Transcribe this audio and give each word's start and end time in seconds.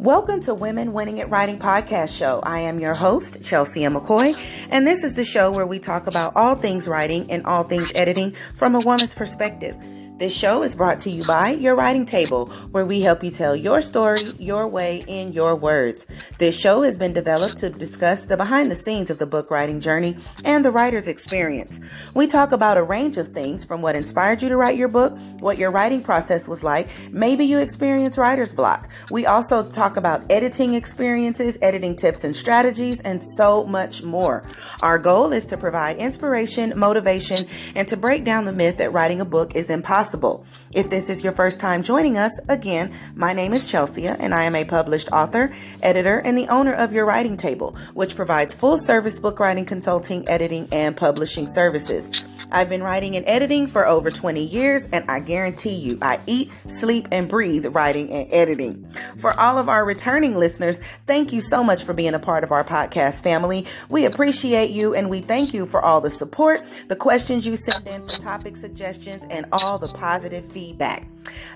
Welcome 0.00 0.40
to 0.44 0.54
Women 0.54 0.94
Winning 0.94 1.20
at 1.20 1.28
Writing 1.28 1.58
podcast 1.58 2.16
show. 2.16 2.40
I 2.42 2.60
am 2.60 2.80
your 2.80 2.94
host, 2.94 3.44
Chelsea. 3.44 3.82
McCoy, 3.82 4.34
and 4.70 4.86
this 4.86 5.04
is 5.04 5.12
the 5.12 5.24
show 5.24 5.52
where 5.52 5.66
we 5.66 5.78
talk 5.78 6.06
about 6.06 6.32
all 6.36 6.54
things 6.54 6.88
writing 6.88 7.30
and 7.30 7.44
all 7.44 7.64
things 7.64 7.92
editing 7.94 8.34
from 8.54 8.74
a 8.74 8.80
woman's 8.80 9.12
perspective. 9.12 9.76
This 10.20 10.36
show 10.36 10.62
is 10.62 10.74
brought 10.74 11.00
to 11.00 11.10
you 11.10 11.24
by 11.24 11.52
Your 11.52 11.74
Writing 11.74 12.04
Table, 12.04 12.48
where 12.72 12.84
we 12.84 13.00
help 13.00 13.24
you 13.24 13.30
tell 13.30 13.56
your 13.56 13.80
story 13.80 14.20
your 14.38 14.68
way 14.68 15.02
in 15.06 15.32
your 15.32 15.56
words. 15.56 16.04
This 16.36 16.60
show 16.60 16.82
has 16.82 16.98
been 16.98 17.14
developed 17.14 17.56
to 17.56 17.70
discuss 17.70 18.26
the 18.26 18.36
behind 18.36 18.70
the 18.70 18.74
scenes 18.74 19.08
of 19.08 19.16
the 19.16 19.24
book 19.24 19.50
writing 19.50 19.80
journey 19.80 20.18
and 20.44 20.62
the 20.62 20.70
writer's 20.70 21.08
experience. 21.08 21.80
We 22.12 22.26
talk 22.26 22.52
about 22.52 22.76
a 22.76 22.82
range 22.82 23.16
of 23.16 23.28
things 23.28 23.64
from 23.64 23.80
what 23.80 23.96
inspired 23.96 24.42
you 24.42 24.50
to 24.50 24.58
write 24.58 24.76
your 24.76 24.88
book, 24.88 25.18
what 25.38 25.56
your 25.56 25.70
writing 25.70 26.02
process 26.02 26.46
was 26.46 26.62
like, 26.62 26.90
maybe 27.10 27.46
you 27.46 27.58
experienced 27.58 28.18
writer's 28.18 28.52
block. 28.52 28.90
We 29.10 29.24
also 29.24 29.66
talk 29.70 29.96
about 29.96 30.30
editing 30.30 30.74
experiences, 30.74 31.56
editing 31.62 31.96
tips 31.96 32.24
and 32.24 32.36
strategies, 32.36 33.00
and 33.00 33.22
so 33.24 33.64
much 33.64 34.02
more. 34.02 34.44
Our 34.82 34.98
goal 34.98 35.32
is 35.32 35.46
to 35.46 35.56
provide 35.56 35.96
inspiration, 35.96 36.74
motivation, 36.76 37.48
and 37.74 37.88
to 37.88 37.96
break 37.96 38.22
down 38.22 38.44
the 38.44 38.52
myth 38.52 38.76
that 38.76 38.92
writing 38.92 39.22
a 39.22 39.24
book 39.24 39.56
is 39.56 39.70
impossible 39.70 40.09
possible. 40.10 40.44
If 40.72 40.90
this 40.90 41.08
is 41.08 41.22
your 41.22 41.32
first 41.32 41.60
time 41.60 41.84
joining 41.84 42.18
us, 42.18 42.32
again, 42.48 42.92
my 43.14 43.32
name 43.32 43.54
is 43.54 43.70
Chelsea 43.70 44.08
and 44.08 44.34
I 44.34 44.42
am 44.42 44.56
a 44.56 44.64
published 44.64 45.08
author, 45.12 45.54
editor, 45.84 46.18
and 46.18 46.36
the 46.36 46.48
owner 46.48 46.72
of 46.72 46.92
Your 46.92 47.06
Writing 47.06 47.36
Table, 47.36 47.76
which 47.94 48.16
provides 48.16 48.52
full 48.52 48.76
service 48.76 49.20
book 49.20 49.38
writing 49.38 49.64
consulting, 49.64 50.28
editing, 50.28 50.66
and 50.72 50.96
publishing 50.96 51.46
services. 51.46 52.24
I've 52.52 52.68
been 52.68 52.82
writing 52.82 53.16
and 53.16 53.26
editing 53.26 53.66
for 53.66 53.86
over 53.86 54.10
20 54.10 54.42
years, 54.42 54.86
and 54.92 55.08
I 55.10 55.20
guarantee 55.20 55.74
you, 55.74 55.98
I 56.02 56.20
eat, 56.26 56.50
sleep, 56.68 57.08
and 57.12 57.28
breathe 57.28 57.66
writing 57.66 58.10
and 58.10 58.32
editing. 58.32 58.90
For 59.18 59.38
all 59.38 59.58
of 59.58 59.68
our 59.68 59.84
returning 59.84 60.36
listeners, 60.36 60.80
thank 61.06 61.32
you 61.32 61.40
so 61.40 61.62
much 61.62 61.84
for 61.84 61.94
being 61.94 62.14
a 62.14 62.18
part 62.18 62.44
of 62.44 62.52
our 62.52 62.64
podcast 62.64 63.22
family. 63.22 63.66
We 63.88 64.04
appreciate 64.04 64.70
you, 64.70 64.94
and 64.94 65.08
we 65.08 65.20
thank 65.20 65.54
you 65.54 65.66
for 65.66 65.82
all 65.82 66.00
the 66.00 66.10
support, 66.10 66.64
the 66.88 66.96
questions 66.96 67.46
you 67.46 67.56
send 67.56 67.86
in 67.86 68.02
for 68.02 68.18
topic 68.18 68.56
suggestions, 68.56 69.24
and 69.30 69.46
all 69.52 69.78
the 69.78 69.88
positive 69.88 70.44
feedback. 70.44 71.06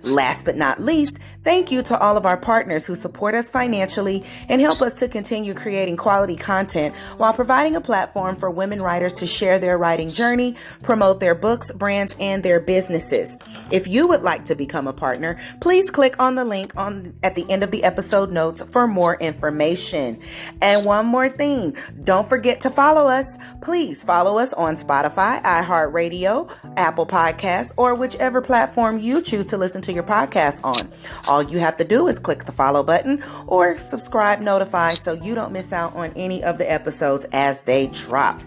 Last 0.03 0.45
but 0.45 0.57
not 0.57 0.81
least, 0.81 1.19
thank 1.43 1.71
you 1.71 1.83
to 1.83 1.99
all 1.99 2.17
of 2.17 2.27
our 2.27 2.37
partners 2.37 2.87
who 2.87 2.95
support 2.95 3.35
us 3.35 3.51
financially 3.51 4.25
and 4.49 4.61
help 4.61 4.83
us 4.83 4.95
to 4.95 5.09
continue 5.09 5.55
creating 5.55 5.97
quality 5.97 6.37
content 6.37 6.95
while 7.17 7.33
providing 7.33 7.77
a 7.77 7.81
platform 7.81 8.37
for 8.37 8.51
women 8.51 8.83
writers 8.83 9.15
to 9.15 9.27
share 9.27 9.59
their 9.59 9.79
writing 9.79 10.09
journey, 10.09 10.57
promote 10.83 11.21
their 11.21 11.35
books, 11.35 11.73
brands, 11.73 12.15
and 12.19 12.43
their 12.43 12.61
businesses. 12.61 13.37
If 13.71 13.87
you 13.87 14.07
would 14.09 14.23
like 14.23 14.45
to 14.47 14.55
become 14.55 14.87
a 14.87 14.93
partner, 14.93 15.41
please 15.61 15.91
click 15.91 16.21
on 16.21 16.35
the 16.35 16.45
link 16.45 16.77
on 16.77 17.15
at 17.23 17.35
the 17.35 17.51
end 17.51 17.63
of 17.63 17.71
the 17.71 17.85
episode 17.85 18.31
notes 18.31 18.63
for 18.63 18.87
more 18.87 19.17
information. 19.17 20.21
And 20.61 20.85
one 20.85 21.07
more 21.07 21.29
thing, 21.29 21.77
don't 22.03 22.29
forget 22.29 22.61
to 22.63 22.71
follow 22.71 23.09
us. 23.09 23.37
Please 23.63 24.05
follow 24.05 24.39
us 24.39 24.53
on 24.53 24.77
Spotify, 24.77 25.43
iHeartRadio, 25.43 26.51
Apple 26.77 27.07
Podcasts, 27.07 27.73
or 27.77 27.95
whichever 27.95 28.41
platform 28.41 28.99
you 28.99 29.23
choose 29.23 29.47
to 29.47 29.57
listen 29.57 29.83
to 29.85 29.93
your 29.93 30.03
podcast 30.03 30.61
on. 30.65 30.91
All 31.27 31.43
you 31.43 31.59
have 31.59 31.77
to 31.77 31.85
do 31.85 32.09
is 32.09 32.19
click 32.19 32.45
the 32.45 32.53
follow 32.53 32.83
button 32.83 33.23
or 33.47 33.79
subscribe 33.79 34.41
notify 34.41 34.91
so 34.91 35.13
you 35.13 35.35
don't 35.35 35.53
miss 35.53 35.73
out 35.73 35.95
on 35.95 36.13
any 36.17 36.43
of 36.43 36.59
the 36.59 36.71
episodes 36.71 37.27
as 37.33 37.63
they 37.63 37.89
drop. 37.89 38.41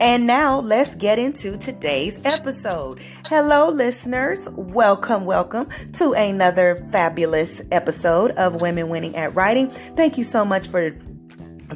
And 0.00 0.26
now 0.26 0.60
let's 0.60 0.94
get 0.94 1.18
into 1.18 1.58
today's 1.58 2.20
episode. 2.24 3.00
Hello, 3.26 3.68
listeners. 3.68 4.38
Welcome, 4.50 5.24
welcome 5.24 5.68
to 5.94 6.12
another 6.12 6.86
fabulous 6.92 7.60
episode 7.72 8.30
of 8.32 8.60
Women 8.60 8.88
Winning 8.88 9.16
at 9.16 9.34
Writing. 9.34 9.70
Thank 9.70 10.16
you 10.16 10.24
so 10.24 10.44
much 10.44 10.68
for 10.68 10.96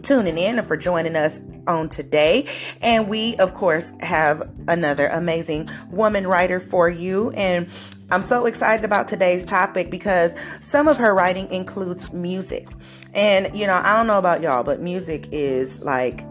tuning 0.02 0.38
in 0.38 0.58
and 0.58 0.66
for 0.66 0.76
joining 0.76 1.16
us 1.16 1.40
on 1.66 1.88
today. 1.88 2.46
And 2.80 3.08
we, 3.08 3.36
of 3.36 3.54
course, 3.54 3.92
have 4.00 4.48
another 4.68 5.08
amazing 5.08 5.68
woman 5.90 6.26
writer 6.26 6.60
for 6.60 6.88
you. 6.88 7.30
And 7.32 7.68
I'm 8.12 8.22
so 8.22 8.44
excited 8.44 8.84
about 8.84 9.08
today's 9.08 9.42
topic 9.42 9.90
because 9.90 10.34
some 10.60 10.86
of 10.86 10.98
her 10.98 11.14
writing 11.14 11.50
includes 11.50 12.12
music. 12.12 12.68
And, 13.14 13.58
you 13.58 13.66
know, 13.66 13.72
I 13.72 13.96
don't 13.96 14.06
know 14.06 14.18
about 14.18 14.42
y'all, 14.42 14.62
but 14.62 14.80
music 14.80 15.28
is 15.32 15.80
like, 15.80 16.22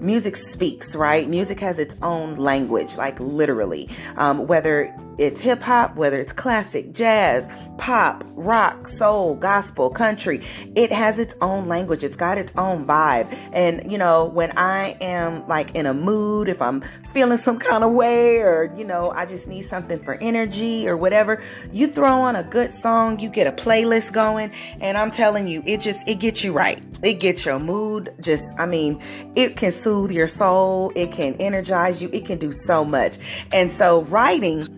music 0.00 0.34
speaks, 0.34 0.96
right? 0.96 1.28
Music 1.28 1.60
has 1.60 1.78
its 1.78 1.94
own 2.00 2.36
language, 2.36 2.96
like 2.96 3.20
literally. 3.20 3.90
Um, 4.16 4.46
whether 4.46 4.86
it's 5.18 5.40
hip 5.40 5.62
hop, 5.62 5.96
whether 5.96 6.18
it's 6.18 6.32
classic, 6.32 6.92
jazz, 6.92 7.48
pop, 7.78 8.24
rock, 8.34 8.88
soul, 8.88 9.34
gospel, 9.34 9.90
country, 9.90 10.42
it 10.74 10.92
has 10.92 11.18
its 11.18 11.34
own 11.40 11.66
language. 11.66 12.04
It's 12.04 12.16
got 12.16 12.38
its 12.38 12.52
own 12.56 12.86
vibe. 12.86 13.32
And, 13.52 13.90
you 13.90 13.98
know, 13.98 14.26
when 14.26 14.56
I 14.56 14.96
am 15.00 15.46
like 15.48 15.74
in 15.74 15.86
a 15.86 15.94
mood, 15.94 16.48
if 16.48 16.60
I'm 16.60 16.84
feeling 17.12 17.38
some 17.38 17.58
kind 17.58 17.82
of 17.82 17.92
way 17.92 18.38
or, 18.38 18.72
you 18.76 18.84
know, 18.84 19.10
I 19.10 19.26
just 19.26 19.48
need 19.48 19.62
something 19.62 20.02
for 20.02 20.14
energy 20.14 20.88
or 20.88 20.96
whatever, 20.96 21.42
you 21.72 21.86
throw 21.86 22.20
on 22.20 22.36
a 22.36 22.44
good 22.44 22.74
song, 22.74 23.18
you 23.18 23.28
get 23.28 23.46
a 23.46 23.52
playlist 23.52 24.12
going, 24.12 24.52
and 24.80 24.98
I'm 24.98 25.10
telling 25.10 25.48
you, 25.48 25.62
it 25.66 25.80
just, 25.80 26.06
it 26.06 26.16
gets 26.16 26.44
you 26.44 26.52
right. 26.52 26.82
It 27.02 27.14
gets 27.14 27.44
your 27.44 27.58
mood 27.58 28.14
just, 28.20 28.58
I 28.58 28.66
mean, 28.66 29.00
it 29.34 29.56
can 29.56 29.70
soothe 29.70 30.10
your 30.10 30.26
soul, 30.26 30.92
it 30.94 31.12
can 31.12 31.34
energize 31.34 32.02
you, 32.02 32.10
it 32.12 32.26
can 32.26 32.38
do 32.38 32.52
so 32.52 32.84
much. 32.84 33.18
And 33.52 33.70
so 33.70 34.02
writing 34.02 34.75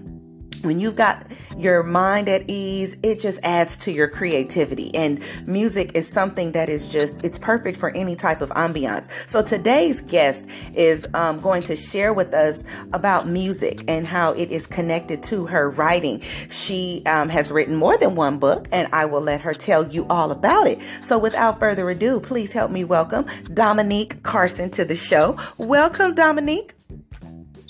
when 0.62 0.80
you've 0.80 0.96
got 0.96 1.26
your 1.56 1.82
mind 1.82 2.28
at 2.28 2.48
ease, 2.48 2.96
it 3.02 3.20
just 3.20 3.41
adds 3.42 3.76
to 3.78 3.92
your 3.92 4.08
creativity. 4.08 4.94
And 4.94 5.20
music 5.46 5.92
is 5.94 6.08
something 6.08 6.52
that 6.52 6.69
is 6.69 6.88
just, 6.88 7.24
it's 7.24 7.38
perfect 7.38 7.78
for 7.78 7.91
any 7.91 8.16
type 8.16 8.41
of 8.41 8.50
ambiance. 8.50 9.08
So 9.26 9.42
today's 9.42 10.00
guest 10.00 10.47
is 10.74 11.06
um, 11.14 11.41
going 11.41 11.62
to 11.64 11.76
share 11.76 12.12
with 12.12 12.34
us 12.34 12.64
about 12.92 13.28
music 13.28 13.84
and 13.88 14.06
how 14.06 14.32
it 14.32 14.50
is 14.50 14.66
connected 14.66 15.22
to 15.24 15.47
her 15.47 15.70
writing. 15.70 16.22
She 16.48 17.02
um, 17.06 17.28
has 17.28 17.50
written 17.50 17.76
more 17.76 17.98
than 17.98 18.14
one 18.14 18.38
book, 18.38 18.68
and 18.72 18.88
I 18.92 19.04
will 19.06 19.20
let 19.20 19.41
her 19.42 19.54
tell 19.54 19.86
you 19.88 20.06
all 20.08 20.30
about 20.30 20.66
it. 20.66 20.78
So 21.02 21.18
without 21.18 21.58
further 21.58 21.88
ado, 21.91 22.20
please 22.20 22.52
help 22.52 22.70
me 22.70 22.84
welcome 22.84 23.26
Dominique 23.52 24.22
Carson 24.22 24.70
to 24.70 24.84
the 24.84 24.94
show. 24.94 25.36
Welcome, 25.58 26.14
Dominique. 26.14 26.78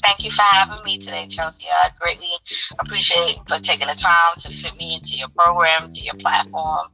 Thank 0.09 0.25
you 0.25 0.31
for 0.31 0.41
having 0.41 0.83
me 0.87 0.97
today, 0.97 1.27
Chelsea. 1.27 1.67
I 1.85 1.91
greatly 2.01 2.31
appreciate 2.79 3.37
for 3.47 3.59
taking 3.59 3.89
the 3.89 3.95
time 3.95 4.37
to 4.39 4.51
fit 4.51 4.75
me 4.79 4.95
into 4.95 5.15
your 5.15 5.29
program, 5.29 5.91
to 5.91 6.01
your 6.01 6.15
platform, 6.15 6.87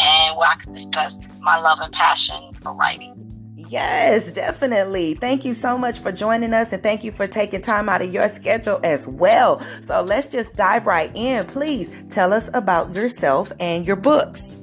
and 0.00 0.36
where 0.38 0.48
I 0.48 0.54
can 0.58 0.72
discuss 0.72 1.20
my 1.40 1.58
love 1.58 1.80
and 1.82 1.92
passion 1.92 2.54
for 2.62 2.72
writing. 2.72 3.54
Yes, 3.68 4.32
definitely. 4.32 5.12
Thank 5.12 5.44
you 5.44 5.52
so 5.52 5.76
much 5.76 5.98
for 5.98 6.10
joining 6.10 6.54
us 6.54 6.72
and 6.72 6.82
thank 6.82 7.04
you 7.04 7.12
for 7.12 7.26
taking 7.26 7.60
time 7.60 7.90
out 7.90 8.00
of 8.00 8.14
your 8.14 8.30
schedule 8.30 8.80
as 8.82 9.06
well. 9.06 9.60
So 9.82 10.00
let's 10.00 10.28
just 10.28 10.54
dive 10.54 10.86
right 10.86 11.14
in. 11.14 11.44
Please 11.44 11.90
tell 12.08 12.32
us 12.32 12.48
about 12.54 12.94
yourself 12.94 13.52
and 13.60 13.86
your 13.86 13.96
books. 13.96 14.56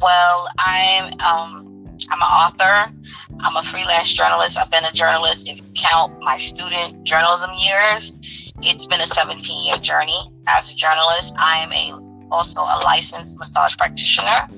Well, 0.00 0.48
I'm 0.58 1.20
um, 1.20 1.61
I'm 2.10 2.18
an 2.18 2.22
author. 2.22 2.92
I'm 3.40 3.56
a 3.56 3.62
freelance 3.62 4.12
journalist. 4.12 4.58
I've 4.58 4.70
been 4.70 4.84
a 4.84 4.92
journalist, 4.92 5.48
if 5.48 5.58
you 5.58 5.64
count 5.74 6.20
my 6.20 6.36
student 6.36 7.04
journalism 7.04 7.50
years, 7.58 8.16
it's 8.62 8.86
been 8.86 9.00
a 9.00 9.06
17 9.06 9.64
year 9.64 9.76
journey 9.76 10.30
as 10.46 10.72
a 10.72 10.76
journalist. 10.76 11.36
I 11.38 11.58
am 11.58 11.72
a 11.72 12.12
also 12.30 12.62
a 12.62 12.80
licensed 12.82 13.38
massage 13.38 13.76
practitioner 13.76 14.48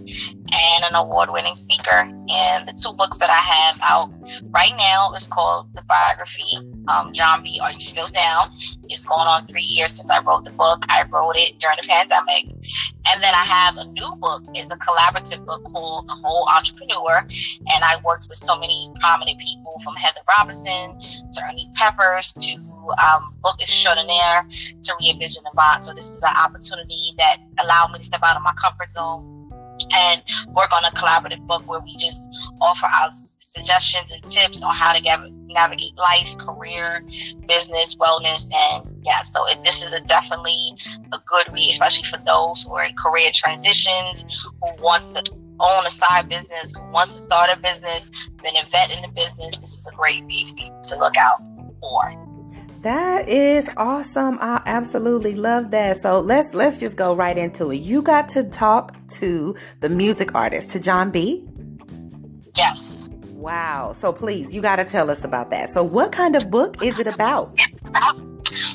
and 0.55 0.85
an 0.85 0.95
award 0.95 1.31
winning 1.31 1.57
speaker. 1.57 2.09
And 2.29 2.69
the 2.69 2.73
two 2.73 2.93
books 2.93 3.19
that 3.19 3.31
I 3.31 3.35
have 3.35 3.79
out 3.83 4.13
right 4.51 4.75
now 4.77 5.13
is 5.15 5.29
called 5.29 5.69
The 5.75 5.83
Biography. 5.83 6.59
Um, 6.89 7.13
Jon 7.13 7.43
B. 7.43 7.59
Are 7.63 7.73
You 7.73 7.81
Still 7.81 8.09
Down? 8.09 8.51
It's 8.89 9.05
going 9.05 9.27
on 9.27 9.47
three 9.47 9.63
years 9.63 9.93
since 9.93 10.11
I 10.11 10.21
wrote 10.21 10.45
the 10.45 10.51
book. 10.51 10.85
I 10.89 11.05
wrote 11.05 11.37
it 11.37 11.59
during 11.59 11.79
the 11.81 11.89
pandemic. 11.89 12.45
And 13.13 13.23
then 13.23 13.35
I 13.35 13.45
have 13.45 13.77
a 13.77 13.87
new 13.87 14.15
book. 14.17 14.43
It's 14.55 14.71
a 14.71 14.77
collaborative 14.77 15.45
book 15.45 15.65
called 15.73 16.09
The 16.09 16.15
Whole 16.15 16.49
Entrepreneur. 16.49 17.19
And 17.19 17.85
I 17.85 18.01
worked 18.05 18.27
with 18.29 18.39
so 18.39 18.59
many 18.59 18.93
prominent 19.01 19.39
people 19.39 19.81
from 19.83 19.95
Heather 19.95 20.21
Robinson 20.39 20.99
to 21.33 21.43
Ernie 21.49 21.71
Peppers 21.75 22.33
to 22.35 22.55
um, 23.03 23.35
book 23.43 23.61
extraordinaire 23.61 24.47
to 24.83 24.93
re-envision 25.01 25.43
the 25.45 25.51
bond. 25.55 25.85
So 25.85 25.95
this 25.95 26.07
is 26.07 26.23
an 26.23 26.35
opportunity 26.37 27.15
that 27.19 27.39
allowed 27.63 27.93
me 27.93 27.99
to 27.99 28.05
step 28.05 28.21
out 28.23 28.37
of 28.37 28.43
my 28.43 28.55
comfort 28.55 28.91
zone 28.91 29.44
and 29.93 30.23
work 30.55 30.73
on 30.73 30.85
a 30.85 30.91
collaborative 30.91 31.47
book 31.47 31.63
where 31.67 31.81
we 31.81 31.97
just 31.97 32.29
offer 32.61 32.87
our 32.87 33.11
suggestions 33.39 34.11
and 34.11 34.23
tips 34.25 34.63
on 34.63 34.75
how 34.75 34.93
to 34.93 35.01
navigate 35.47 35.95
life, 35.97 36.37
career, 36.39 37.05
business, 37.47 37.95
wellness, 37.97 38.49
and 38.53 39.05
yeah. 39.05 39.23
So 39.23 39.47
it, 39.47 39.65
this 39.65 39.83
is 39.83 39.93
a 39.93 40.01
definitely 40.01 40.73
a 41.13 41.19
good 41.27 41.53
read, 41.53 41.71
especially 41.71 42.05
for 42.05 42.19
those 42.25 42.65
who 42.65 42.75
are 42.75 42.85
in 42.85 42.97
career 42.97 43.31
transitions, 43.33 44.25
who 44.43 44.83
wants 44.83 45.09
to 45.09 45.23
own 45.61 45.87
a 45.87 45.91
side 45.91 46.29
business, 46.29 46.75
who 46.75 46.91
wants 46.91 47.13
to 47.13 47.19
start 47.21 47.51
a 47.53 47.59
business, 47.61 48.11
been 48.43 48.57
a 48.57 48.69
vet 48.71 48.91
in 48.91 49.03
the 49.03 49.09
business. 49.09 49.57
This 49.57 49.71
is 49.79 49.87
a 49.87 49.95
great 49.95 50.25
read 50.25 50.73
to 50.85 50.99
look 50.99 51.17
out 51.17 51.39
for. 51.81 52.24
That 52.85 53.31
is 53.31 53.67
awesome. 53.79 54.37
I 54.43 54.61
absolutely 54.67 55.35
love 55.35 55.71
that. 55.71 56.03
So 56.03 56.21
let's 56.21 56.53
let's 56.53 56.77
just 56.77 56.99
go 56.99 57.15
right 57.17 57.39
into 57.39 57.71
it. 57.71 57.77
You 57.77 58.03
got 58.03 58.29
to 58.31 58.45
talk 58.45 58.95
to 59.21 59.57
the 59.81 59.89
music 59.89 60.35
artist, 60.35 60.73
to 60.73 60.81
Jon 60.81 61.11
B. 61.11 61.49
Yes. 62.55 63.09
Wow. 63.31 63.95
So 63.99 64.13
please, 64.13 64.53
you 64.53 64.61
got 64.61 64.77
to 64.77 64.85
tell 64.85 65.09
us 65.09 65.25
about 65.25 65.49
that. 65.49 65.71
So 65.71 65.83
what 65.83 66.13
kind 66.13 66.37
of 66.37 66.51
book 66.51 66.83
is 66.83 66.99
it 66.99 67.07
about? 67.07 67.59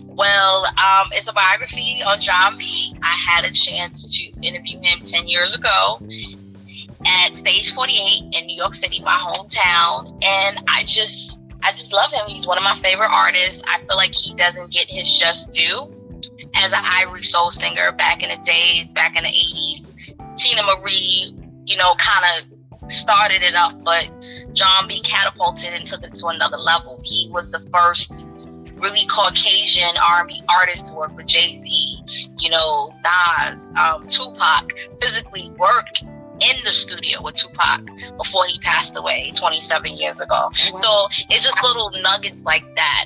Well, 0.06 0.66
um, 0.66 1.10
it's 1.12 1.28
a 1.28 1.34
biography 1.34 2.02
on 2.04 2.20
Jon 2.20 2.58
B. 2.58 2.96
I 3.04 3.16
had 3.16 3.46
a 3.46 3.52
chance 3.52 4.18
to 4.18 4.24
interview 4.42 4.80
him 4.82 5.02
10 5.04 5.28
years 5.28 5.56
ago 5.56 6.00
at 7.06 7.36
Stage 7.36 7.74
48 7.76 8.36
in 8.36 8.48
New 8.48 8.56
York 8.56 8.74
City, 8.74 9.04
my 9.04 9.18
hometown. 9.18 10.24
And 10.26 10.64
I 10.68 10.84
just, 10.84 11.29
I 11.70 11.72
just 11.74 11.94
love 11.94 12.12
him. 12.12 12.26
He's 12.28 12.48
one 12.48 12.58
of 12.58 12.64
my 12.64 12.74
favorite 12.74 13.12
artists. 13.12 13.62
I 13.68 13.78
feel 13.78 13.96
like 13.96 14.16
he 14.16 14.34
doesn't 14.34 14.72
get 14.72 14.90
his 14.90 15.08
just 15.20 15.52
due 15.52 15.94
as 16.56 16.74
an 16.74 16.82
Ivory 16.84 17.22
soul 17.22 17.52
singer 17.52 17.92
back 17.92 18.24
in 18.24 18.30
the 18.30 18.44
days, 18.44 18.92
back 18.94 19.16
in 19.16 19.24
the 19.24 19.30
80s. 19.30 19.86
Teena 20.34 20.66
Marie, 20.66 21.36
you 21.68 21.78
know, 21.78 21.94
kind 22.00 22.26
of 22.82 22.92
started 22.92 23.44
it 23.44 23.54
up, 23.54 23.84
but 23.84 24.10
Jon 24.54 24.88
B 24.88 25.00
catapulted 25.02 25.72
and 25.72 25.86
took 25.86 26.02
it 26.02 26.16
to 26.16 26.28
another 26.28 26.58
level. 26.58 27.00
He 27.06 27.30
was 27.32 27.52
the 27.52 27.60
first 27.72 28.26
really 28.78 29.06
Caucasian 29.06 29.96
R&B 29.96 30.42
artist 30.50 30.88
to 30.88 30.96
work 30.96 31.16
with 31.16 31.28
Jay 31.28 31.56
Z, 31.56 32.30
you 32.40 32.50
know, 32.50 32.96
Nas, 33.04 33.70
um, 33.78 34.08
Tupac, 34.08 34.74
physically 35.00 35.52
work 35.52 35.86
in 36.42 36.58
the 36.64 36.72
studio 36.72 37.22
with 37.22 37.36
Tupac 37.36 37.82
before 38.18 38.46
he 38.46 38.60
passed 38.60 38.98
away 38.98 39.32
27 39.36 39.94
years 39.94 40.20
ago. 40.20 40.50
Oh, 40.52 40.76
so 40.76 41.08
it's 41.30 41.44
just 41.44 41.64
little 41.64 41.92
nuggets 42.02 42.42
like 42.44 42.64
that 42.76 43.06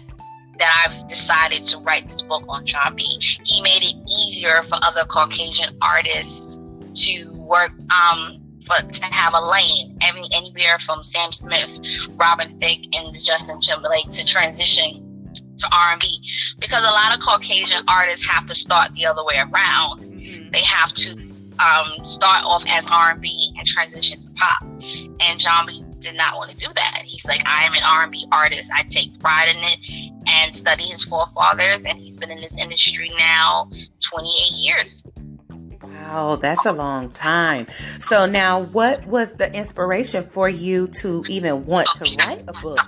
that 0.60 0.86
I've 0.86 1.08
decided 1.08 1.64
to 1.66 1.80
write 1.80 2.08
this 2.08 2.22
book 2.22 2.44
on 2.48 2.66
B. 2.96 3.20
He 3.44 3.62
made 3.62 3.84
it 3.84 3.96
easier 4.20 4.64
for 4.64 4.78
other 4.82 5.04
Caucasian 5.06 5.76
artists 5.82 6.58
to 6.94 7.42
work 7.42 7.72
um 7.92 8.40
for 8.66 8.78
to 8.78 9.06
have 9.06 9.34
a 9.34 9.42
lane 9.42 9.98
every 10.02 10.24
anywhere 10.32 10.80
from 10.80 11.04
Sam 11.04 11.32
Smith, 11.32 11.80
Robin 12.16 12.60
Thicke, 12.60 12.96
and 12.96 13.14
Justin 13.22 13.60
Timberlake 13.60 14.10
to 14.12 14.26
transition 14.26 15.10
to 15.58 15.68
R&B 15.72 16.20
because 16.60 16.82
a 16.82 16.92
lot 16.92 17.14
of 17.14 17.20
Caucasian 17.22 17.84
artists 17.88 18.28
have 18.28 18.46
to 18.48 18.56
start 18.56 18.94
the 18.94 19.06
other 19.06 19.24
way 19.24 19.38
around. 19.38 20.02
Mm-hmm. 20.02 20.52
They 20.52 20.62
have 20.62 20.94
to 20.94 21.33
um, 21.60 22.06
start 22.06 22.44
off 22.44 22.64
as 22.68 22.86
R&B 22.90 23.54
and 23.58 23.66
transition 23.66 24.20
to 24.20 24.32
pop. 24.32 24.62
And 24.62 25.40
Jon 25.40 25.66
B 25.66 25.84
did 26.00 26.16
not 26.16 26.36
want 26.36 26.52
to 26.52 26.58
do 26.58 26.72
that. 26.74 27.02
He's 27.06 27.26
like, 27.26 27.42
I 27.46 27.64
am 27.64 27.74
an 27.74 27.84
R&B 27.84 28.28
artist. 28.32 28.70
I 28.74 28.84
take 28.84 29.18
pride 29.20 29.50
in 29.50 29.58
it 29.58 30.12
and 30.28 30.56
study 30.56 30.86
his 30.86 31.04
forefathers. 31.04 31.84
And 31.86 31.98
he's 31.98 32.16
been 32.18 32.32
in 32.32 32.42
this 32.42 32.56
industry 32.58 33.12
now 33.18 33.70
28 34.02 34.58
years. 34.58 35.04
Wow, 35.82 36.38
that's 36.38 36.66
a 36.66 36.72
long 36.72 37.12
time. 37.12 37.68
So 38.00 38.26
now 38.26 38.62
what 38.62 39.06
was 39.06 39.34
the 39.34 39.54
inspiration 39.54 40.24
for 40.24 40.48
you 40.48 40.88
to 40.88 41.26
even 41.28 41.66
want 41.66 41.88
to 41.96 42.16
write 42.16 42.44
a 42.48 42.54
book, 42.54 42.80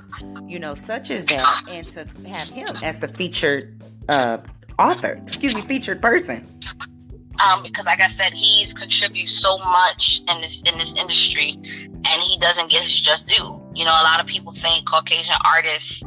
you 0.47 0.59
know, 0.59 0.75
such 0.75 1.11
as 1.11 1.25
that 1.25 1.65
and 1.67 1.89
to 1.89 2.05
have 2.27 2.49
him 2.49 2.67
as 2.83 2.99
the 2.99 3.07
featured 3.07 3.81
uh, 4.07 4.37
author, 4.79 5.19
excuse 5.23 5.53
me, 5.53 5.61
featured 5.61 6.01
person? 6.01 6.47
Um, 7.39 7.63
because 7.63 7.85
like 7.85 7.99
I 7.99 8.07
said, 8.07 8.33
he's 8.33 8.73
contributed 8.73 9.29
so 9.29 9.57
much 9.57 10.21
in 10.29 10.41
this 10.41 10.61
in 10.61 10.77
this 10.77 10.93
industry 10.95 11.59
and 11.61 12.21
he 12.21 12.37
doesn't 12.37 12.69
get 12.69 12.83
his 12.83 12.99
just 12.99 13.27
due. 13.27 13.61
You 13.73 13.85
know, 13.85 13.91
a 13.91 14.03
lot 14.03 14.21
of 14.21 14.27
people 14.27 14.53
think 14.53 14.87
Caucasian 14.87 15.35
artists, 15.45 16.01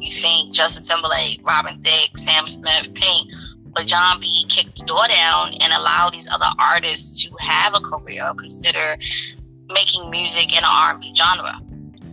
you 0.00 0.12
think 0.20 0.52
Justin 0.52 0.82
Timberlake, 0.82 1.40
Robin 1.42 1.80
Thicke, 1.82 2.18
Sam 2.18 2.46
Smith, 2.46 2.92
Pink 2.94 3.30
but 3.74 3.86
Jon 3.86 4.20
B 4.20 4.46
kicked 4.48 4.78
the 4.78 4.84
door 4.84 5.06
down 5.08 5.54
and 5.54 5.72
allowed 5.72 6.14
these 6.14 6.28
other 6.28 6.48
artists 6.58 7.22
to 7.24 7.30
have 7.40 7.74
a 7.74 7.80
career 7.80 8.32
consider 8.38 8.96
making 9.68 10.10
music 10.10 10.52
in 10.52 10.58
an 10.58 10.64
R&B 10.64 11.12
genre. 11.14 11.60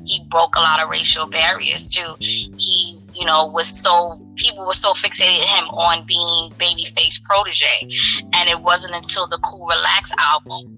He 0.05 0.23
broke 0.29 0.55
a 0.55 0.59
lot 0.59 0.81
of 0.81 0.89
racial 0.89 1.27
barriers 1.27 1.87
too. 1.87 2.15
He, 2.19 3.00
you 3.13 3.25
know, 3.25 3.47
was 3.47 3.67
so 3.67 4.21
people 4.35 4.65
were 4.65 4.73
so 4.73 4.93
fixated 4.93 5.43
him 5.43 5.65
on 5.69 6.05
being 6.05 6.51
babyface 6.51 7.21
protege, 7.23 7.89
and 8.33 8.49
it 8.49 8.61
wasn't 8.61 8.95
until 8.95 9.27
the 9.27 9.39
Cool 9.39 9.65
Relax 9.65 10.11
album 10.17 10.77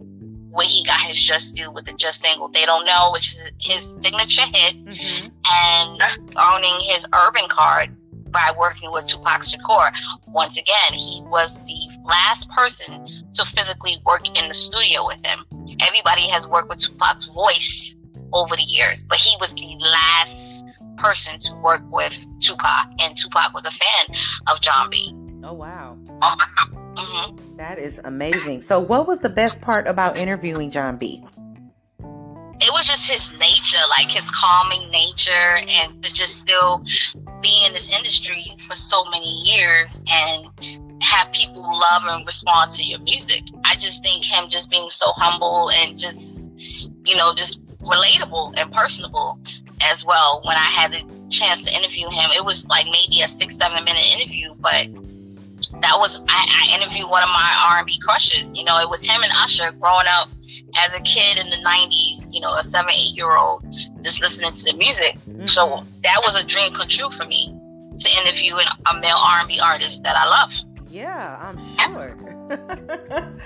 where 0.52 0.68
he 0.68 0.84
got 0.86 1.00
his 1.02 1.20
just 1.20 1.56
due 1.56 1.72
with 1.72 1.86
the 1.86 1.94
just 1.94 2.22
single 2.22 2.48
they 2.48 2.64
don't 2.64 2.86
know 2.86 3.10
which 3.12 3.32
is 3.32 3.52
his 3.60 4.02
signature 4.04 4.44
hit 4.54 4.76
mm-hmm. 4.86 5.28
and 5.52 6.04
owning 6.36 6.80
his 6.82 7.08
urban 7.12 7.48
card 7.50 7.90
by 8.34 8.52
working 8.58 8.92
with 8.92 9.06
Tupac 9.06 9.44
Shakur. 9.44 9.94
Once 10.28 10.58
again, 10.58 10.94
he 10.94 11.22
was 11.26 11.58
the 11.60 11.88
last 12.04 12.50
person 12.50 13.08
to 13.34 13.46
physically 13.46 13.98
work 14.06 14.28
in 14.38 14.50
the 14.50 14.56
studio 14.56 15.06
with 15.06 15.26
him. 15.26 15.46
Everybody 15.80 16.28
has 16.28 16.48
worked 16.48 16.68
with 16.68 16.80
Tupac's 16.80 17.28
voice 17.28 17.96
over 18.34 18.56
the 18.58 18.64
years, 18.64 19.04
but 19.04 19.20
he 19.20 19.38
was 19.40 19.52
the 19.54 19.78
last 19.80 20.43
person 21.04 21.38
to 21.38 21.54
work 21.56 21.82
with 21.92 22.18
Tupac, 22.40 22.88
and 23.00 23.18
Tupac 23.18 23.54
was 23.54 23.66
a 23.66 23.72
fan 23.72 24.16
of 24.48 24.62
Jon 24.62 24.90
B. 24.90 25.14
Oh 25.44 25.54
wow. 25.54 25.98
Mm-hmm. 26.96 27.58
That 27.58 27.78
is 27.78 28.00
amazing. 28.04 28.62
So, 28.62 28.80
what 28.80 29.08
was 29.08 29.20
the 29.20 29.30
best 29.30 29.60
part 29.62 29.88
about 29.88 30.16
interviewing 30.16 30.70
Jon 30.70 30.96
B? 30.98 31.24
It 32.62 32.72
was 32.72 32.86
just 32.86 33.10
his 33.10 33.32
nature, 33.34 33.84
like 33.90 34.10
his 34.10 34.30
calming 34.32 34.90
nature, 34.90 35.58
and 35.68 36.02
to 36.02 36.14
just 36.14 36.38
still 36.38 36.86
be 37.42 37.66
in 37.66 37.74
this 37.74 37.90
industry 37.90 38.56
for 38.66 38.76
so 38.76 39.04
many 39.10 39.30
years 39.42 40.02
and 40.10 40.48
have 41.02 41.30
people 41.34 41.62
love 41.62 42.04
and 42.06 42.26
respond 42.26 42.72
to 42.72 42.84
your 42.84 43.00
music. 43.00 43.44
I 43.66 43.76
just 43.76 44.02
think 44.02 44.24
him 44.24 44.48
just 44.48 44.70
being 44.70 44.90
so 44.90 45.12
humble 45.12 45.70
and 45.72 45.98
just, 45.98 46.50
you 46.58 47.18
know, 47.18 47.34
just 47.34 47.60
relatable 47.84 48.54
and 48.56 48.72
personable 48.72 49.40
as 49.92 50.06
well. 50.06 50.42
When 50.44 50.56
I 50.56 50.60
had 50.60 50.94
the 50.94 51.30
chance 51.30 51.62
to 51.64 51.76
interview 51.76 52.10
him, 52.10 52.32
it 52.36 52.44
was 52.44 52.68
like 52.68 52.86
maybe 52.86 53.22
a 53.22 53.28
six, 53.28 53.56
seven 53.56 53.84
minute 53.84 54.06
interview, 54.16 54.54
but 54.60 54.88
that 55.82 55.98
was 55.98 56.18
I, 56.28 56.68
I 56.70 56.76
interviewed 56.76 57.10
one 57.10 57.24
of 57.24 57.30
my 57.30 57.68
R 57.72 57.78
and 57.80 57.88
B 57.88 57.98
crushes. 58.00 58.52
You 58.54 58.64
know, 58.64 58.80
it 58.80 58.90
was 58.90 59.04
him 59.04 59.22
and 59.24 59.32
Usher 59.38 59.72
growing 59.72 60.08
up 60.10 60.30
as 60.78 60.94
a 60.94 61.02
kid 61.02 61.38
in 61.38 61.50
the 61.50 61.58
90s, 61.58 62.28
you 62.32 62.42
know, 62.42 62.54
a 62.54 62.64
seven, 62.64 62.92
eight 62.94 63.16
year 63.16 63.36
old, 63.38 63.66
just 64.02 64.22
listening 64.22 64.52
to 64.52 64.64
the 64.64 64.74
music. 64.78 65.16
Mm-hmm. 65.30 65.46
So 65.46 65.86
that 66.04 66.22
was 66.26 66.36
a 66.36 66.46
dream 66.46 66.74
come 66.74 66.88
true 66.88 67.10
for 67.10 67.26
me 67.26 67.56
to 67.98 68.22
interview 68.22 68.56
a 68.56 69.00
male 69.00 69.18
R&B 69.24 69.60
artist 69.60 70.04
that 70.04 70.16
I 70.18 70.26
love. 70.28 70.52
Yeah, 70.90 71.38
I'm 71.42 71.60
sure. 71.78 73.40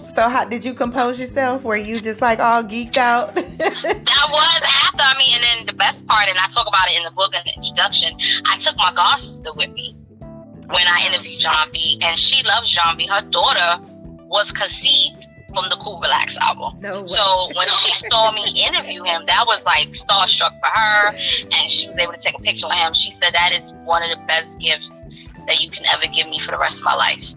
so 0.13 0.27
how 0.27 0.45
did 0.45 0.65
you 0.65 0.73
compose 0.73 1.19
yourself? 1.19 1.63
Were 1.63 1.77
you 1.77 2.01
just 2.01 2.21
like 2.21 2.39
all 2.39 2.63
geeked 2.63 2.97
out? 2.97 3.33
that 3.35 4.27
was 4.29 4.61
after, 4.85 5.03
I 5.03 5.15
mean, 5.17 5.35
and 5.35 5.43
then 5.43 5.65
the 5.65 5.73
best 5.73 6.05
part, 6.05 6.27
and 6.27 6.37
I 6.37 6.47
talk 6.47 6.67
about 6.67 6.89
it 6.89 6.97
in 6.97 7.03
the 7.03 7.11
book 7.11 7.33
in 7.33 7.41
the 7.45 7.53
introduction, 7.55 8.17
I 8.45 8.57
took 8.57 8.75
my 8.77 8.91
god 8.93 9.17
sister 9.17 9.53
with 9.55 9.71
me 9.71 9.95
when 10.19 10.87
I 10.87 11.07
interviewed 11.07 11.39
Jon 11.39 11.69
B. 11.71 11.99
And 12.03 12.17
she 12.17 12.43
loves 12.43 12.69
Jon 12.69 12.97
B. 12.97 13.07
Her 13.07 13.21
daughter 13.21 13.83
was 14.27 14.51
conceived 14.51 15.27
from 15.53 15.65
the 15.69 15.75
Cool 15.77 15.99
Relax 15.99 16.37
album. 16.37 16.79
No 16.79 17.05
so 17.05 17.49
when 17.55 17.67
she 17.67 17.93
saw 17.93 18.31
me 18.31 18.43
interview 18.67 19.03
him, 19.03 19.23
that 19.27 19.43
was 19.45 19.65
like 19.65 19.89
starstruck 19.89 20.59
for 20.59 20.79
her, 20.79 21.07
and 21.07 21.69
she 21.69 21.87
was 21.87 21.97
able 21.97 22.13
to 22.13 22.19
take 22.19 22.37
a 22.37 22.41
picture 22.41 22.67
with 22.67 22.77
him. 22.77 22.93
She 22.93 23.11
said 23.11 23.33
that 23.33 23.51
is 23.53 23.71
one 23.83 24.01
of 24.03 24.09
the 24.09 24.23
best 24.27 24.57
gifts 24.59 25.01
that 25.47 25.61
you 25.61 25.69
can 25.69 25.85
ever 25.93 26.07
give 26.07 26.27
me 26.29 26.39
for 26.39 26.51
the 26.51 26.57
rest 26.57 26.77
of 26.77 26.83
my 26.83 26.95
life. 26.95 27.33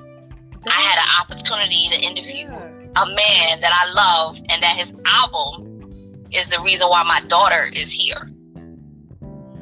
I 0.66 0.80
had 0.80 0.98
an 0.98 1.08
opportunity 1.20 1.88
to 1.90 2.00
interview 2.00 2.48
a 2.96 3.06
man 3.06 3.60
that 3.60 3.72
I 3.72 3.92
love, 3.92 4.38
and 4.48 4.62
that 4.62 4.76
his 4.76 4.92
album 5.06 6.26
is 6.32 6.48
the 6.48 6.60
reason 6.60 6.88
why 6.88 7.02
my 7.02 7.20
daughter 7.20 7.68
is 7.72 7.90
here. 7.90 8.30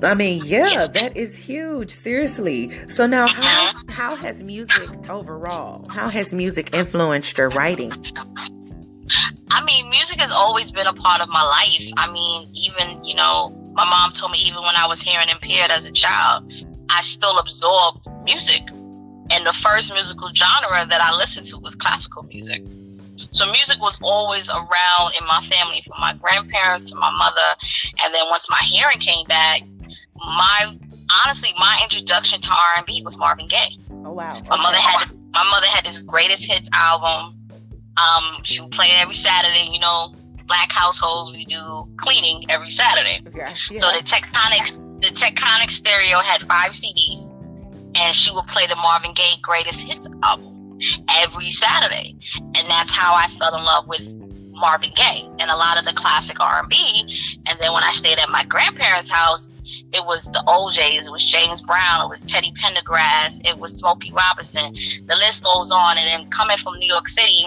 I 0.02 0.14
mean, 0.14 0.44
yeah, 0.44 0.86
that 0.88 1.16
is 1.16 1.36
huge. 1.36 1.92
Seriously. 1.92 2.72
So 2.88 3.06
now, 3.06 3.28
how 3.28 3.68
mm-hmm. 3.68 3.90
how 3.90 4.16
has 4.16 4.42
music 4.42 4.88
overall? 5.08 5.88
How 5.88 6.08
has 6.08 6.32
music 6.32 6.74
influenced 6.74 7.38
your 7.38 7.50
writing? 7.50 7.92
I 9.50 9.64
mean, 9.64 9.90
music 9.90 10.18
has 10.20 10.32
always 10.32 10.72
been 10.72 10.86
a 10.86 10.92
part 10.92 11.20
of 11.20 11.28
my 11.28 11.42
life. 11.42 11.88
I 11.96 12.10
mean, 12.10 12.50
even 12.52 13.04
you 13.04 13.14
know, 13.14 13.50
my 13.74 13.84
mom 13.84 14.12
told 14.12 14.32
me 14.32 14.38
even 14.38 14.62
when 14.62 14.74
I 14.76 14.86
was 14.86 15.00
hearing 15.00 15.28
impaired 15.28 15.70
as 15.70 15.84
a 15.84 15.92
child, 15.92 16.52
I 16.90 17.00
still 17.02 17.38
absorbed 17.38 18.08
music. 18.24 18.68
And 19.30 19.46
the 19.46 19.52
first 19.52 19.92
musical 19.92 20.30
genre 20.34 20.84
that 20.84 21.00
I 21.00 21.16
listened 21.16 21.46
to 21.46 21.58
was 21.58 21.74
classical 21.74 22.24
music. 22.24 22.62
So 23.30 23.46
music 23.46 23.80
was 23.80 23.98
always 24.02 24.50
around 24.50 25.14
in 25.18 25.26
my 25.26 25.46
family, 25.50 25.82
from 25.86 26.00
my 26.00 26.14
grandparents 26.14 26.90
to 26.90 26.96
my 26.96 27.10
mother. 27.10 27.56
And 28.04 28.14
then 28.14 28.24
once 28.30 28.48
my 28.50 28.60
hearing 28.62 28.98
came 28.98 29.26
back, 29.26 29.62
my 30.16 30.76
honestly 31.24 31.50
my 31.58 31.78
introduction 31.82 32.40
to 32.40 32.50
R 32.50 32.74
and 32.78 32.86
B 32.86 33.02
was 33.04 33.16
Marvin 33.18 33.48
Gaye. 33.48 33.78
Oh 33.90 34.12
wow! 34.12 34.40
My 34.48 34.56
mother 34.56 34.76
had 34.76 35.10
my 35.32 35.44
mother 35.50 35.66
had 35.66 35.84
this 35.84 36.02
greatest 36.02 36.44
hits 36.44 36.68
album. 36.72 37.38
Um, 37.96 38.42
she 38.42 38.60
would 38.60 38.70
play 38.70 38.86
it 38.86 39.00
every 39.00 39.14
Saturday. 39.14 39.68
You 39.70 39.80
know, 39.80 40.14
black 40.46 40.72
households 40.72 41.30
we 41.32 41.44
do 41.44 41.88
cleaning 41.96 42.50
every 42.50 42.70
Saturday. 42.70 43.20
Yeah, 43.34 43.54
yeah. 43.70 43.78
So 43.78 43.92
the 43.92 44.02
Technics 44.02 44.72
the 44.72 45.10
Technics 45.14 45.76
Stereo 45.76 46.18
had 46.18 46.42
five 46.42 46.70
CDs, 46.72 47.30
and 47.98 48.14
she 48.14 48.30
would 48.30 48.46
play 48.46 48.66
the 48.66 48.76
Marvin 48.76 49.12
Gaye 49.14 49.36
Greatest 49.42 49.80
Hits 49.80 50.08
album 50.22 50.51
every 51.08 51.50
Saturday, 51.50 52.16
and 52.40 52.70
that's 52.70 52.94
how 52.94 53.14
I 53.14 53.28
fell 53.28 53.56
in 53.56 53.64
love 53.64 53.86
with 53.86 54.22
Marvin 54.52 54.92
Gaye 54.94 55.28
and 55.38 55.50
a 55.50 55.56
lot 55.56 55.78
of 55.78 55.84
the 55.84 55.92
classic 55.92 56.38
R&B. 56.38 57.02
And 57.46 57.58
then 57.58 57.72
when 57.72 57.82
I 57.82 57.90
stayed 57.90 58.18
at 58.18 58.28
my 58.28 58.44
grandparents' 58.44 59.08
house, 59.08 59.48
it 59.92 60.04
was 60.06 60.26
the 60.26 60.42
O'Jays, 60.46 61.06
it 61.06 61.10
was 61.10 61.24
James 61.24 61.62
Brown, 61.62 62.04
it 62.04 62.08
was 62.08 62.20
Teddy 62.20 62.52
Pendergrass, 62.62 63.40
it 63.44 63.58
was 63.58 63.76
Smokey 63.76 64.12
Robinson. 64.12 64.74
The 65.06 65.16
list 65.16 65.44
goes 65.44 65.70
on. 65.70 65.98
And 65.98 66.06
then 66.06 66.30
coming 66.30 66.58
from 66.58 66.78
New 66.78 66.86
York 66.86 67.08
City, 67.08 67.44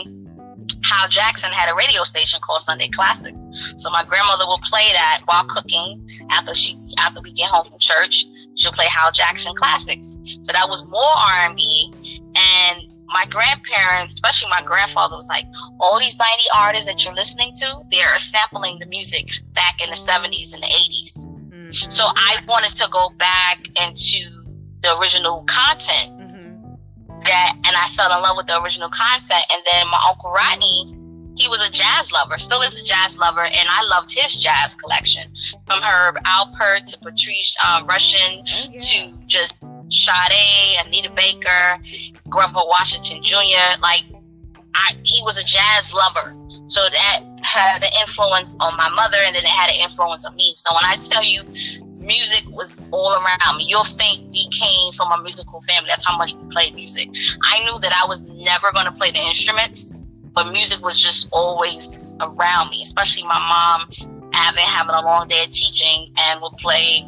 Hal 0.84 1.08
Jackson 1.10 1.51
had 1.51 1.72
a 1.72 1.75
radio 1.75 2.04
station 2.04 2.39
called 2.44 2.62
Sunday 2.62 2.89
Classic. 2.89 3.34
So 3.77 3.89
my 3.89 4.04
grandmother 4.04 4.46
would 4.48 4.62
play 4.62 4.88
that 4.94 5.22
while 5.25 5.46
cooking 5.46 6.06
after 6.30 6.54
she 6.54 6.77
after 7.00 7.22
we 7.22 7.32
get 7.32 7.50
home 7.50 7.68
from 7.68 7.80
church. 7.80 8.25
She'll 8.56 8.72
play 8.72 8.88
Hal 8.88 9.12
Jackson 9.12 9.54
classics. 9.56 10.18
So 10.44 10.51
that 10.51 10.70
was 10.70 10.86
more 10.88 11.01
R 11.01 11.48
and 11.48 11.56
B. 11.56 11.94
And 12.36 12.95
my 13.08 13.26
grandparents, 13.30 14.14
especially 14.14 14.50
my 14.50 14.62
grandfather, 14.62 15.16
was 15.16 15.28
like, 15.28 15.46
all 15.80 16.00
these 16.00 16.18
90 16.18 16.44
artists 16.56 16.86
that 16.86 17.04
you're 17.04 17.14
listening 17.14 17.56
to, 17.58 17.82
they're 17.92 18.18
sampling 18.18 18.80
the 18.80 18.86
music 18.86 19.30
back 19.54 19.82
in 19.82 19.90
the 19.90 19.96
70s 19.96 20.54
and 20.54 20.64
the 20.64 20.68
80s. 20.68 21.26
Mm-hmm. 21.26 21.90
So 21.90 22.06
I 22.06 22.40
wanted 22.48 22.76
to 22.78 22.90
go 22.92 23.10
back 23.18 23.68
into 23.82 24.44
the 24.82 24.98
original 24.98 25.44
content. 25.44 26.12
Mm-hmm. 26.12 27.22
That 27.26 27.54
and 27.56 27.76
I 27.76 27.88
fell 27.96 28.16
in 28.16 28.22
love 28.22 28.38
with 28.38 28.48
the 28.48 28.62
original 28.62 28.90
content. 28.90 29.44
And 29.52 29.62
then 29.72 29.88
my 29.90 30.02
uncle 30.08 30.32
Rodney, 30.32 30.96
he 31.36 31.50
was 31.50 31.68
a 31.68 31.72
jazz 31.72 32.12
lover, 32.12 32.38
still 32.38 32.62
is 32.62 32.80
a 32.80 32.86
jazz 32.86 33.18
lover, 33.18 33.42
and 33.42 33.68
I 33.70 33.84
loved 33.90 34.14
his 34.14 34.38
jazz 34.38 34.76
collection 34.76 35.34
from 35.66 35.82
Herb 35.82 36.18
Alpert 36.24 36.86
to 36.86 37.00
Patrice 37.00 37.56
um, 37.66 37.88
Rushen 37.88 38.44
oh, 38.48 38.70
yeah. 38.72 38.80
to 38.80 39.26
just 39.26 39.56
Sade, 39.89 40.86
Anita 40.86 41.12
Baker, 41.12 41.80
Grover 42.30 42.62
Washington 42.68 43.22
Jr. 43.24 43.80
Like, 43.82 44.04
I, 44.74 44.96
he 45.04 45.22
was 45.24 45.38
a 45.38 45.44
jazz 45.44 45.94
lover. 45.94 46.36
So 46.68 46.82
that 46.89 47.24
had 47.44 47.84
an 47.84 47.92
influence 48.01 48.56
on 48.60 48.75
my 48.75 48.89
mother, 48.89 49.18
and 49.25 49.36
then 49.36 49.44
it 49.44 49.50
had 49.50 49.70
an 49.70 49.80
influence 49.82 50.25
on 50.25 50.36
me. 50.36 50.54
So 50.58 50.74
when 50.74 50.84
I 50.84 50.96
tell 50.98 51.24
you, 51.24 51.44
music 52.00 52.44
was 52.50 52.82
all 52.92 53.13
around 53.13 53.58
me. 53.58 53.65
You'll 53.68 53.84
think 53.84 54.32
we 54.32 54.48
came 54.50 54.94
from 54.94 55.12
a 55.12 55.22
musical 55.22 55.62
family. 55.62 55.89
That's 55.89 56.06
how 56.06 56.18
much 56.18 56.34
we 56.34 56.50
played 56.50 56.75
music. 56.75 57.10
I 57.44 57.63
knew 57.63 57.80
that 57.80 57.94
I 58.01 58.08
was 58.08 58.22
never 58.22 58.72
going 58.72 58.86
to 58.86 58.92
play 58.92 59.12
the 59.12 59.20
instruments, 59.20 59.94
but 60.34 60.51
music 60.51 60.84
was 60.84 61.00
just 61.00 61.27
always 61.32 62.13
around 62.20 62.70
me, 62.70 62.82
especially 62.84 63.24
my 63.24 63.39
mom 63.39 64.12
having 64.34 64.63
having 64.63 64.96
a 64.96 65.01
long 65.01 65.27
day 65.27 65.44
of 65.46 65.50
teaching 65.50 66.12
and 66.18 66.42
would 66.42 66.51
play 66.58 67.08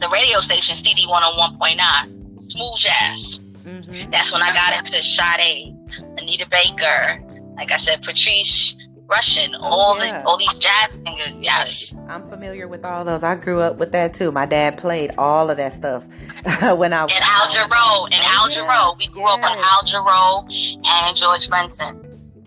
the 0.00 0.08
radio 0.12 0.40
station 0.40 0.76
CD 0.76 1.06
101.9, 1.06 2.40
smooth 2.40 2.78
jazz. 2.78 3.40
Mm-hmm. 3.64 4.10
That's 4.10 4.32
when 4.32 4.42
I 4.42 4.52
got 4.52 4.78
into 4.78 5.02
Sade, 5.02 5.74
Anita 6.18 6.46
Baker, 6.50 7.22
like 7.56 7.72
I 7.72 7.76
said, 7.76 8.02
Patrice 8.02 8.74
Rushen, 9.06 9.54
oh, 9.54 9.62
all 9.62 9.98
yeah. 9.98 10.20
the 10.20 10.26
all 10.26 10.38
these 10.38 10.54
jazz 10.54 10.90
singers. 10.90 11.40
Yes. 11.40 11.92
yes. 11.92 11.94
I'm 12.08 12.26
familiar 12.28 12.66
with 12.66 12.84
all 12.84 13.04
those. 13.04 13.22
I 13.22 13.34
grew 13.34 13.60
up 13.60 13.76
with 13.76 13.92
that 13.92 14.14
too. 14.14 14.32
My 14.32 14.46
dad 14.46 14.78
played 14.78 15.12
all 15.18 15.50
of 15.50 15.58
that 15.58 15.74
stuff 15.74 16.04
when 16.76 16.92
I 16.92 17.04
was. 17.04 17.12
And 17.14 17.22
Al 17.22 17.48
Jarreau, 17.50 18.04
and 18.06 18.22
Al 18.24 18.48
Jarreau. 18.48 18.98
We 18.98 19.08
grew 19.08 19.22
yes. 19.22 19.38
up 19.38 19.50
on 19.50 19.58
Al 19.58 19.82
Jarreau 19.82 20.84
and 20.86 21.16
George 21.16 21.48
Benson. 21.50 22.00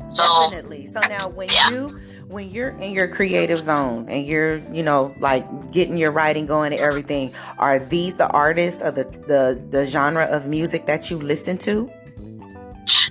So, 0.10 0.50
Definitely. 0.50 0.88
So 0.88 1.02
now 1.02 1.28
when 1.28 1.50
yeah. 1.50 1.70
you 1.70 2.00
when 2.28 2.50
you're 2.50 2.70
in 2.70 2.92
your 2.92 3.08
creative 3.08 3.62
zone 3.62 4.10
and 4.10 4.26
you're, 4.26 4.58
you 4.74 4.84
know, 4.84 5.16
like 5.20 5.72
getting 5.72 5.98
your 5.98 6.12
writing 6.12 6.46
going 6.46 6.74
and 6.74 6.82
everything, 6.82 7.32
are 7.58 7.80
these 7.80 8.18
the 8.18 8.28
artists 8.28 8.82
or 8.82 8.92
the 8.92 9.04
the, 9.28 9.62
the 9.70 9.86
genre 9.86 10.26
of 10.26 10.46
music 10.46 10.86
that 10.86 11.10
you 11.10 11.18
listen 11.18 11.58
to? 11.60 11.90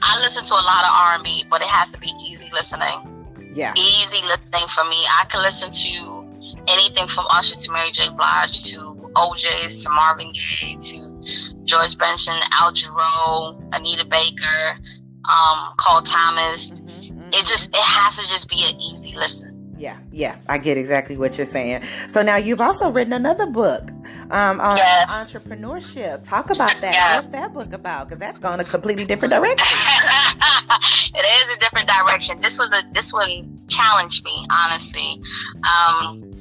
I 0.02 0.20
listen 0.20 0.44
to 0.44 0.54
a 0.54 0.54
lot 0.54 0.84
of 0.84 0.90
R 0.92 1.14
and 1.14 1.24
B, 1.24 1.44
but 1.48 1.62
it 1.62 1.68
has 1.68 1.90
to 1.92 1.98
be 1.98 2.10
easy 2.22 2.48
listening. 2.52 3.52
Yeah, 3.54 3.72
easy 3.76 4.22
listening 4.22 4.68
for 4.74 4.84
me. 4.84 4.98
I 5.18 5.24
can 5.28 5.40
listen 5.42 5.70
to 5.70 6.62
anything 6.68 7.08
from 7.08 7.26
Usher 7.30 7.56
to 7.56 7.72
Mary 7.72 7.90
J. 7.92 8.10
Blige 8.10 8.64
to 8.72 9.10
O'Jays 9.16 9.82
to 9.84 9.90
Marvin 9.90 10.32
Gaye 10.32 10.76
to 10.78 11.22
George 11.64 11.96
Benson, 11.96 12.34
Al 12.52 12.72
Jarreau, 12.72 13.62
Anita 13.72 14.04
Baker, 14.04 14.78
um, 15.24 15.72
Carl 15.78 16.02
Thomas. 16.02 16.80
Mm-hmm 16.80 17.16
it 17.32 17.46
just 17.46 17.68
it 17.68 17.76
has 17.76 18.16
to 18.16 18.22
just 18.22 18.48
be 18.48 18.64
an 18.68 18.80
easy 18.80 19.05
listen. 19.16 19.74
Yeah, 19.78 19.98
yeah, 20.10 20.36
I 20.48 20.58
get 20.58 20.78
exactly 20.78 21.16
what 21.18 21.36
you're 21.36 21.46
saying. 21.46 21.82
So 22.08 22.22
now 22.22 22.36
you've 22.36 22.62
also 22.62 22.90
written 22.90 23.12
another 23.12 23.46
book 23.46 23.90
um, 24.30 24.60
on 24.60 24.76
yes. 24.78 25.08
entrepreneurship. 25.08 26.24
Talk 26.24 26.50
about 26.50 26.80
that. 26.80 26.92
Yes. 26.92 27.22
What's 27.22 27.32
that 27.32 27.52
book 27.52 27.72
about? 27.72 28.08
Because 28.08 28.18
that's 28.18 28.40
going 28.40 28.60
a 28.60 28.64
completely 28.64 29.04
different 29.04 29.32
direction. 29.32 29.78
it 31.14 31.24
is 31.24 31.56
a 31.56 31.58
different 31.58 31.88
direction. 31.88 32.40
This 32.40 32.58
was 32.58 32.72
a 32.72 32.82
this 32.92 33.12
one 33.12 33.66
challenged 33.68 34.24
me 34.24 34.46
honestly. 34.50 35.20
Um, 35.58 36.32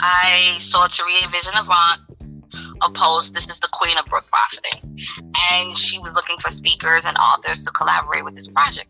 I 0.00 0.56
saw 0.58 0.88
Taria 0.88 1.30
Vision 1.30 1.52
of 1.54 1.68
a 1.68 2.90
post. 2.92 3.34
This 3.34 3.50
is 3.50 3.58
the 3.58 3.68
queen 3.68 3.96
of 3.98 4.06
book 4.06 4.24
profiting, 4.30 4.98
and 5.52 5.76
she 5.76 5.98
was 5.98 6.12
looking 6.12 6.38
for 6.38 6.50
speakers 6.50 7.04
and 7.04 7.16
authors 7.18 7.64
to 7.64 7.70
collaborate 7.70 8.24
with 8.24 8.34
this 8.34 8.48
project. 8.48 8.88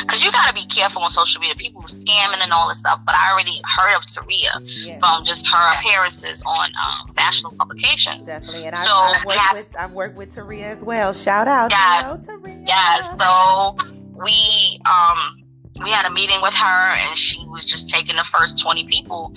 Because 0.00 0.22
you 0.22 0.30
got 0.32 0.48
to 0.48 0.54
be 0.54 0.66
careful 0.66 1.02
on 1.02 1.10
social 1.10 1.40
media. 1.40 1.54
People 1.56 1.82
scamming 1.82 2.42
and 2.42 2.52
all 2.52 2.68
this 2.68 2.78
stuff. 2.78 3.00
But 3.04 3.14
I 3.14 3.32
already 3.32 3.60
heard 3.76 3.96
of 3.96 4.02
Taria 4.02 4.60
yes. 4.84 5.00
from 5.00 5.24
just 5.24 5.50
her 5.50 5.78
appearances 5.78 6.42
on 6.46 6.70
um, 6.70 7.12
national 7.16 7.52
publications. 7.52 8.28
Definitely. 8.28 8.66
And 8.66 8.78
so 8.78 8.92
I've, 8.92 9.16
I've, 9.16 9.24
worked 9.26 9.38
have, 9.38 9.56
with, 9.56 9.76
I've 9.76 9.92
worked 9.92 10.16
with 10.16 10.34
Taria 10.34 10.64
as 10.64 10.82
well. 10.82 11.12
Shout 11.12 11.48
out. 11.48 11.70
Yes, 11.70 12.02
Hello, 12.02 12.16
Taria. 12.18 12.66
Yes. 12.66 13.08
So 13.18 13.76
we, 14.14 14.80
um, 14.86 15.44
we 15.80 15.90
had 15.90 16.06
a 16.06 16.10
meeting 16.10 16.40
with 16.40 16.54
her 16.54 16.94
and 16.94 17.18
she 17.18 17.44
was 17.48 17.64
just 17.64 17.90
taking 17.90 18.16
the 18.16 18.24
first 18.24 18.62
20 18.62 18.86
people 18.86 19.34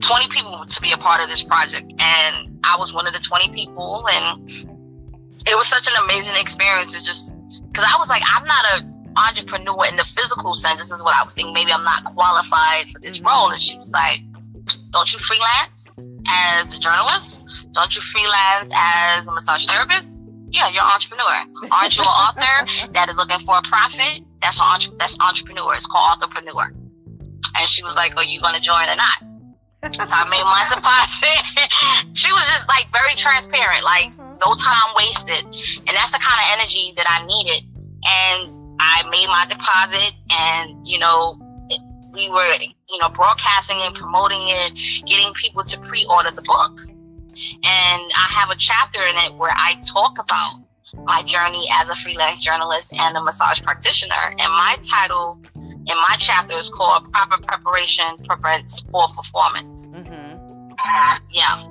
20 0.00 0.28
people 0.28 0.64
to 0.66 0.80
be 0.80 0.92
a 0.92 0.96
part 0.96 1.20
of 1.20 1.28
this 1.28 1.42
project 1.42 1.92
and 1.98 2.60
i 2.64 2.76
was 2.76 2.92
one 2.92 3.06
of 3.06 3.12
the 3.12 3.18
20 3.18 3.50
people 3.50 4.06
and 4.10 4.50
it 5.46 5.56
was 5.56 5.68
such 5.68 5.86
an 5.86 5.92
amazing 6.04 6.34
experience 6.36 6.94
it's 6.94 7.04
just 7.04 7.34
because 7.68 7.86
i 7.86 7.98
was 7.98 8.08
like 8.08 8.22
i'm 8.26 8.46
not 8.46 8.64
a 8.72 8.91
entrepreneur 9.16 9.86
in 9.86 9.96
the 9.96 10.04
physical 10.04 10.54
sense. 10.54 10.80
This 10.80 10.90
is 10.90 11.02
what 11.02 11.14
I 11.14 11.24
was 11.24 11.34
thinking. 11.34 11.54
Maybe 11.54 11.72
I'm 11.72 11.84
not 11.84 12.04
qualified 12.04 12.86
for 12.92 13.00
this 13.00 13.20
role. 13.20 13.50
And 13.50 13.60
she 13.60 13.76
was 13.76 13.90
like, 13.90 14.20
Don't 14.92 15.12
you 15.12 15.18
freelance 15.18 15.88
as 16.28 16.72
a 16.72 16.78
journalist? 16.78 17.44
Don't 17.72 17.94
you 17.94 18.02
freelance 18.02 18.72
as 18.74 19.26
a 19.26 19.32
massage 19.32 19.66
therapist? 19.66 20.08
Yeah, 20.50 20.68
you're 20.68 20.82
an 20.82 20.90
entrepreneur. 20.92 21.70
Aren't 21.72 21.96
you 21.96 22.02
an 22.02 22.08
author 22.08 22.90
that 22.92 23.08
is 23.08 23.16
looking 23.16 23.40
for 23.40 23.56
a 23.56 23.62
profit? 23.62 24.22
That's 24.42 24.60
an 24.60 24.66
entre- 24.68 24.96
that's 24.98 25.16
entrepreneur. 25.20 25.74
It's 25.74 25.86
called 25.86 26.22
entrepreneur. 26.22 26.72
And 27.56 27.68
she 27.68 27.82
was 27.82 27.94
like, 27.94 28.16
Are 28.16 28.24
you 28.24 28.40
going 28.40 28.54
to 28.54 28.60
join 28.60 28.88
or 28.88 28.96
not? 28.96 29.32
so 29.90 30.06
I 30.14 30.28
made 30.30 30.44
my 30.44 30.62
deposit. 30.74 31.42
she 32.14 32.30
was 32.32 32.44
just 32.46 32.68
like 32.68 32.86
very 32.92 33.14
transparent, 33.16 33.82
like 33.82 34.12
mm-hmm. 34.14 34.38
no 34.38 34.54
time 34.54 34.94
wasted. 34.96 35.42
And 35.88 35.96
that's 35.96 36.12
the 36.12 36.22
kind 36.22 36.38
of 36.38 36.46
energy 36.54 36.94
that 36.96 37.06
I 37.08 37.26
needed. 37.26 37.66
And 38.04 38.61
I 38.78 39.02
made 39.10 39.26
my 39.28 39.46
deposit 39.48 40.12
and, 40.30 40.86
you 40.86 40.98
know, 40.98 41.38
we 42.12 42.28
were, 42.28 42.54
you 42.60 42.98
know, 43.00 43.08
broadcasting 43.08 43.78
and 43.80 43.94
promoting 43.94 44.42
it, 44.42 44.72
getting 45.06 45.32
people 45.34 45.64
to 45.64 45.78
pre 45.78 46.04
order 46.06 46.30
the 46.30 46.42
book. 46.42 46.80
And 46.80 48.02
I 48.14 48.26
have 48.28 48.50
a 48.50 48.56
chapter 48.56 49.00
in 49.00 49.16
it 49.16 49.34
where 49.36 49.52
I 49.54 49.80
talk 49.86 50.18
about 50.18 50.60
my 51.04 51.22
journey 51.22 51.66
as 51.72 51.88
a 51.88 51.96
freelance 51.96 52.42
journalist 52.42 52.92
and 52.94 53.16
a 53.16 53.22
massage 53.22 53.62
practitioner. 53.62 54.14
And 54.28 54.52
my 54.52 54.76
title 54.82 55.40
in 55.54 55.96
my 55.96 56.16
chapter 56.18 56.56
is 56.56 56.68
called 56.68 57.10
Proper 57.12 57.42
Preparation 57.42 58.18
Prevents 58.24 58.82
Poor 58.82 59.08
Performance. 59.08 59.86
Mm-hmm. 59.86 61.24
yeah. 61.32 61.64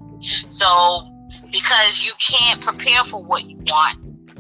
So, 0.50 1.08
because 1.51 2.03
you 2.03 2.12
can't 2.20 2.62
prepare 2.62 3.03
for 3.03 3.24
what 3.24 3.46
you 3.46 3.58
want 3.67 4.00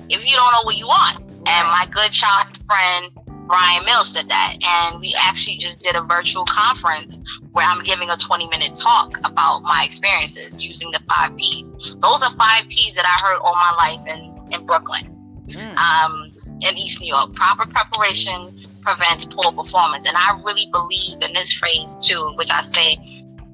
if 0.09 0.29
you 0.29 0.35
don't 0.35 0.51
know 0.51 0.63
what 0.63 0.77
you 0.77 0.87
want. 0.87 1.30
And 1.47 1.67
my 1.67 1.87
good 1.91 2.11
child 2.11 2.47
friend 2.67 3.11
Brian 3.51 3.83
Mills 3.83 4.13
did 4.13 4.29
that. 4.29 4.55
And 4.65 5.01
we 5.01 5.13
actually 5.19 5.57
just 5.57 5.79
did 5.81 5.97
a 5.97 6.01
virtual 6.01 6.45
conference 6.45 7.19
where 7.51 7.67
I'm 7.67 7.83
giving 7.83 8.09
a 8.09 8.15
20 8.15 8.47
minute 8.47 8.75
talk 8.75 9.17
about 9.25 9.61
my 9.63 9.83
experiences 9.85 10.57
using 10.57 10.89
the 10.91 11.01
five 11.09 11.35
P's. 11.35 11.69
Those 11.97 12.21
are 12.21 12.33
five 12.37 12.69
P's 12.69 12.95
that 12.95 13.05
I 13.05 13.27
heard 13.27 13.39
all 13.39 13.53
my 13.53 13.73
life 13.77 14.07
in, 14.07 14.53
in 14.53 14.65
Brooklyn, 14.65 15.13
mm. 15.47 15.77
um, 15.77 16.31
in 16.61 16.77
East 16.77 17.01
New 17.01 17.07
York. 17.07 17.33
Proper 17.33 17.65
preparation 17.69 18.65
prevents 18.83 19.25
poor 19.25 19.51
performance. 19.51 20.07
And 20.07 20.15
I 20.15 20.39
really 20.45 20.67
believe 20.71 21.21
in 21.21 21.33
this 21.33 21.51
phrase 21.51 21.93
too, 21.99 22.31
which 22.35 22.51
I 22.51 22.61
say, 22.61 22.97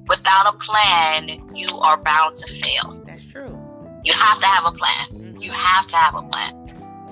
without 0.06 0.54
a 0.54 0.56
plan, 0.58 1.42
you 1.56 1.76
are 1.78 1.96
bound 1.96 2.36
to 2.36 2.46
fail. 2.46 3.02
That's 3.04 3.24
true. 3.24 3.58
You 4.04 4.12
have 4.12 4.38
to 4.38 4.46
have 4.46 4.64
a 4.64 4.76
plan. 4.76 5.06
Mm-hmm. 5.12 5.38
You 5.38 5.50
have 5.50 5.88
to 5.88 5.96
have 5.96 6.14
a 6.14 6.22
plan. 6.22 6.67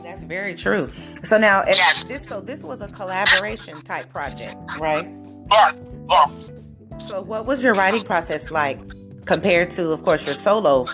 That's 0.06 0.20
mm-hmm. 0.20 0.28
very 0.28 0.54
true. 0.54 0.88
So 1.25 1.36
now, 1.36 1.64
yes. 1.66 2.04
this 2.04 2.25
so 2.28 2.40
this 2.40 2.62
was 2.62 2.80
a 2.80 2.86
collaboration 2.86 3.82
type 3.82 4.08
project, 4.08 4.56
right? 4.78 5.10
Yeah. 5.50 5.72
Yeah. 6.08 6.26
So, 6.98 7.20
what 7.20 7.44
was 7.44 7.64
your 7.64 7.75
writing 7.75 8.04
process 8.04 8.52
like 8.52 8.78
compared 9.25 9.72
to, 9.72 9.90
of 9.90 10.04
course, 10.04 10.25
your 10.25 10.36
solo 10.36 10.86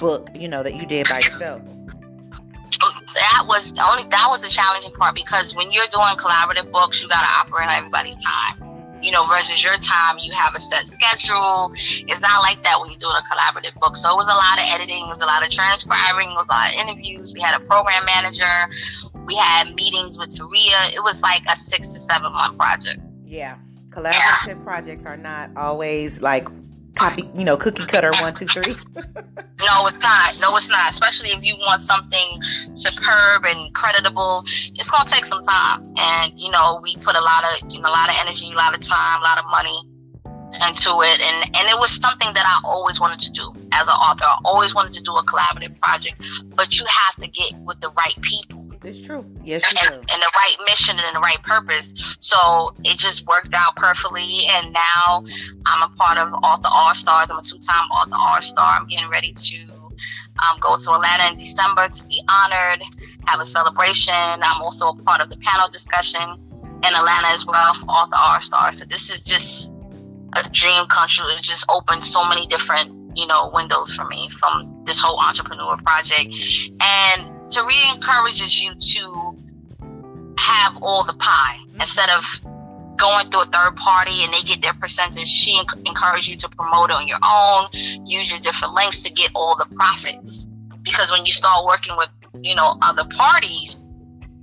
book, 0.00 0.30
you 0.34 0.48
know, 0.48 0.62
that 0.62 0.74
you 0.74 0.86
did 0.86 1.06
by 1.06 1.20
yourself? 1.20 1.60
That 3.14 3.44
was 3.46 3.72
the 3.74 3.86
only 3.86 4.04
that 4.08 4.26
was 4.30 4.40
the 4.40 4.48
challenging 4.48 4.92
part 4.92 5.14
because 5.14 5.54
when 5.54 5.70
you're 5.70 5.88
doing 5.88 6.16
collaborative 6.16 6.72
books, 6.72 7.02
you 7.02 7.08
got 7.08 7.20
to 7.20 7.28
operate 7.38 7.68
on 7.68 7.74
everybody's 7.74 8.16
time 8.24 8.65
you 9.02 9.10
know, 9.10 9.26
versus 9.26 9.62
your 9.62 9.76
time, 9.76 10.18
you 10.18 10.32
have 10.32 10.54
a 10.54 10.60
set 10.60 10.88
schedule. 10.88 11.72
It's 11.74 12.20
not 12.20 12.42
like 12.42 12.62
that 12.64 12.80
when 12.80 12.90
you're 12.90 12.98
doing 12.98 13.14
a 13.16 13.34
collaborative 13.34 13.74
book. 13.80 13.96
So 13.96 14.10
it 14.12 14.16
was 14.16 14.26
a 14.26 14.34
lot 14.34 14.58
of 14.58 14.64
editing, 14.68 15.04
it 15.04 15.08
was 15.08 15.20
a 15.20 15.26
lot 15.26 15.44
of 15.44 15.50
transcribing, 15.50 16.30
it 16.30 16.34
was 16.34 16.46
a 16.48 16.52
lot 16.52 16.74
of 16.74 16.80
interviews. 16.80 17.32
We 17.32 17.40
had 17.40 17.60
a 17.60 17.64
program 17.64 18.04
manager, 18.04 18.68
we 19.26 19.36
had 19.36 19.74
meetings 19.74 20.18
with 20.18 20.30
Taria. 20.30 20.94
It 20.94 21.02
was 21.02 21.20
like 21.22 21.42
a 21.48 21.56
six 21.58 21.88
to 21.88 21.98
seven 22.00 22.32
month 22.32 22.58
project. 22.58 23.00
Yeah. 23.24 23.56
Collaborative 23.90 24.46
yeah. 24.46 24.54
projects 24.62 25.06
are 25.06 25.16
not 25.16 25.50
always 25.56 26.22
like 26.22 26.48
copy, 26.96 27.30
you 27.34 27.44
know, 27.44 27.56
cookie 27.56 27.86
cutter 27.86 28.10
one, 28.20 28.34
two, 28.34 28.46
three. 28.46 28.74
no, 28.96 29.86
it's 29.86 29.98
not. 29.98 30.40
No, 30.40 30.56
it's 30.56 30.68
not. 30.68 30.90
Especially 30.90 31.30
if 31.30 31.44
you 31.44 31.54
want 31.58 31.80
something 31.82 32.42
superb 32.74 33.44
and 33.44 33.72
creditable, 33.74 34.44
it's 34.74 34.90
gonna 34.90 35.08
take 35.08 35.26
some 35.26 35.42
time. 35.42 35.94
And 35.96 36.32
you 36.38 36.50
know, 36.50 36.80
we 36.82 36.96
put 36.96 37.14
a 37.14 37.20
lot 37.20 37.44
of, 37.44 37.72
you 37.72 37.80
know, 37.80 37.88
a 37.88 37.94
lot 37.94 38.08
of 38.08 38.16
energy, 38.20 38.50
a 38.52 38.56
lot 38.56 38.74
of 38.74 38.80
time, 38.80 39.20
a 39.20 39.24
lot 39.24 39.38
of 39.38 39.44
money 39.46 39.80
into 40.66 41.02
it 41.02 41.20
and 41.20 41.56
and 41.56 41.68
it 41.68 41.78
was 41.78 41.90
something 41.90 42.32
that 42.32 42.44
I 42.46 42.66
always 42.66 42.98
wanted 42.98 43.18
to 43.18 43.30
do 43.30 43.52
as 43.72 43.86
an 43.86 43.92
author. 43.92 44.24
I 44.24 44.38
always 44.44 44.74
wanted 44.74 44.92
to 44.92 45.02
do 45.02 45.12
a 45.12 45.22
collaborative 45.24 45.78
project, 45.80 46.22
but 46.54 46.78
you 46.78 46.86
have 46.86 47.16
to 47.16 47.28
get 47.28 47.52
with 47.60 47.80
the 47.80 47.90
right 47.90 48.14
people 48.22 48.55
it's 48.86 49.04
true. 49.04 49.24
Yes, 49.44 49.62
you 49.72 49.78
and. 49.82 49.94
And 49.94 50.22
the 50.22 50.30
right 50.34 50.56
mission 50.68 50.98
and 50.98 51.16
the 51.16 51.20
right 51.20 51.42
purpose. 51.42 52.16
So 52.20 52.74
it 52.84 52.98
just 52.98 53.26
worked 53.26 53.54
out 53.54 53.76
perfectly. 53.76 54.46
And 54.48 54.72
now 54.72 55.24
I'm 55.66 55.82
a 55.82 55.94
part 55.96 56.18
of 56.18 56.32
all 56.42 56.58
the 56.58 56.68
All 56.68 56.94
Stars. 56.94 57.30
I'm 57.30 57.38
a 57.38 57.42
two 57.42 57.58
time 57.58 57.88
All 57.90 58.06
the 58.06 58.16
All 58.16 58.40
Star. 58.40 58.78
I'm 58.78 58.86
getting 58.86 59.08
ready 59.08 59.32
to 59.32 59.56
um, 60.44 60.58
go 60.60 60.76
to 60.76 60.92
Atlanta 60.92 61.32
in 61.32 61.38
December 61.38 61.88
to 61.88 62.04
be 62.04 62.22
honored, 62.28 62.82
have 63.26 63.40
a 63.40 63.44
celebration. 63.44 64.14
I'm 64.14 64.62
also 64.62 64.88
a 64.88 64.94
part 64.94 65.20
of 65.20 65.30
the 65.30 65.36
panel 65.38 65.68
discussion 65.68 66.22
in 66.22 66.94
Atlanta 66.94 67.28
as 67.28 67.44
well 67.46 67.74
for 67.74 67.86
all 67.88 68.08
the 68.08 68.18
All 68.18 68.40
Stars. 68.40 68.78
So 68.78 68.84
this 68.84 69.10
is 69.10 69.24
just 69.24 69.70
a 70.34 70.48
dream 70.50 70.86
come 70.88 71.08
true. 71.08 71.26
It 71.28 71.42
just 71.42 71.64
opened 71.68 72.04
so 72.04 72.24
many 72.24 72.46
different, 72.46 73.16
you 73.16 73.26
know, 73.26 73.50
windows 73.52 73.94
for 73.94 74.04
me 74.04 74.30
from 74.38 74.82
this 74.86 75.00
whole 75.00 75.18
entrepreneur 75.18 75.76
project. 75.78 76.34
And 76.80 77.35
Taria 77.48 77.94
encourages 77.94 78.62
you 78.62 78.74
to 78.74 79.36
have 80.38 80.76
all 80.82 81.04
the 81.04 81.14
pie 81.14 81.58
instead 81.78 82.10
of 82.10 82.24
going 82.96 83.30
through 83.30 83.42
a 83.42 83.46
third 83.46 83.76
party 83.76 84.24
and 84.24 84.32
they 84.32 84.40
get 84.40 84.62
their 84.62 84.74
percentage. 84.74 85.28
She 85.28 85.60
encourages 85.86 86.28
you 86.28 86.36
to 86.36 86.48
promote 86.48 86.90
it 86.90 86.94
on 86.94 87.08
your 87.08 87.18
own, 87.24 87.68
use 88.06 88.30
your 88.30 88.40
different 88.40 88.74
links 88.74 89.02
to 89.04 89.12
get 89.12 89.30
all 89.34 89.56
the 89.56 89.66
profits. 89.74 90.46
Because 90.82 91.10
when 91.10 91.26
you 91.26 91.32
start 91.32 91.64
working 91.66 91.96
with, 91.96 92.08
you 92.42 92.54
know, 92.54 92.78
other 92.82 93.04
parties, 93.04 93.88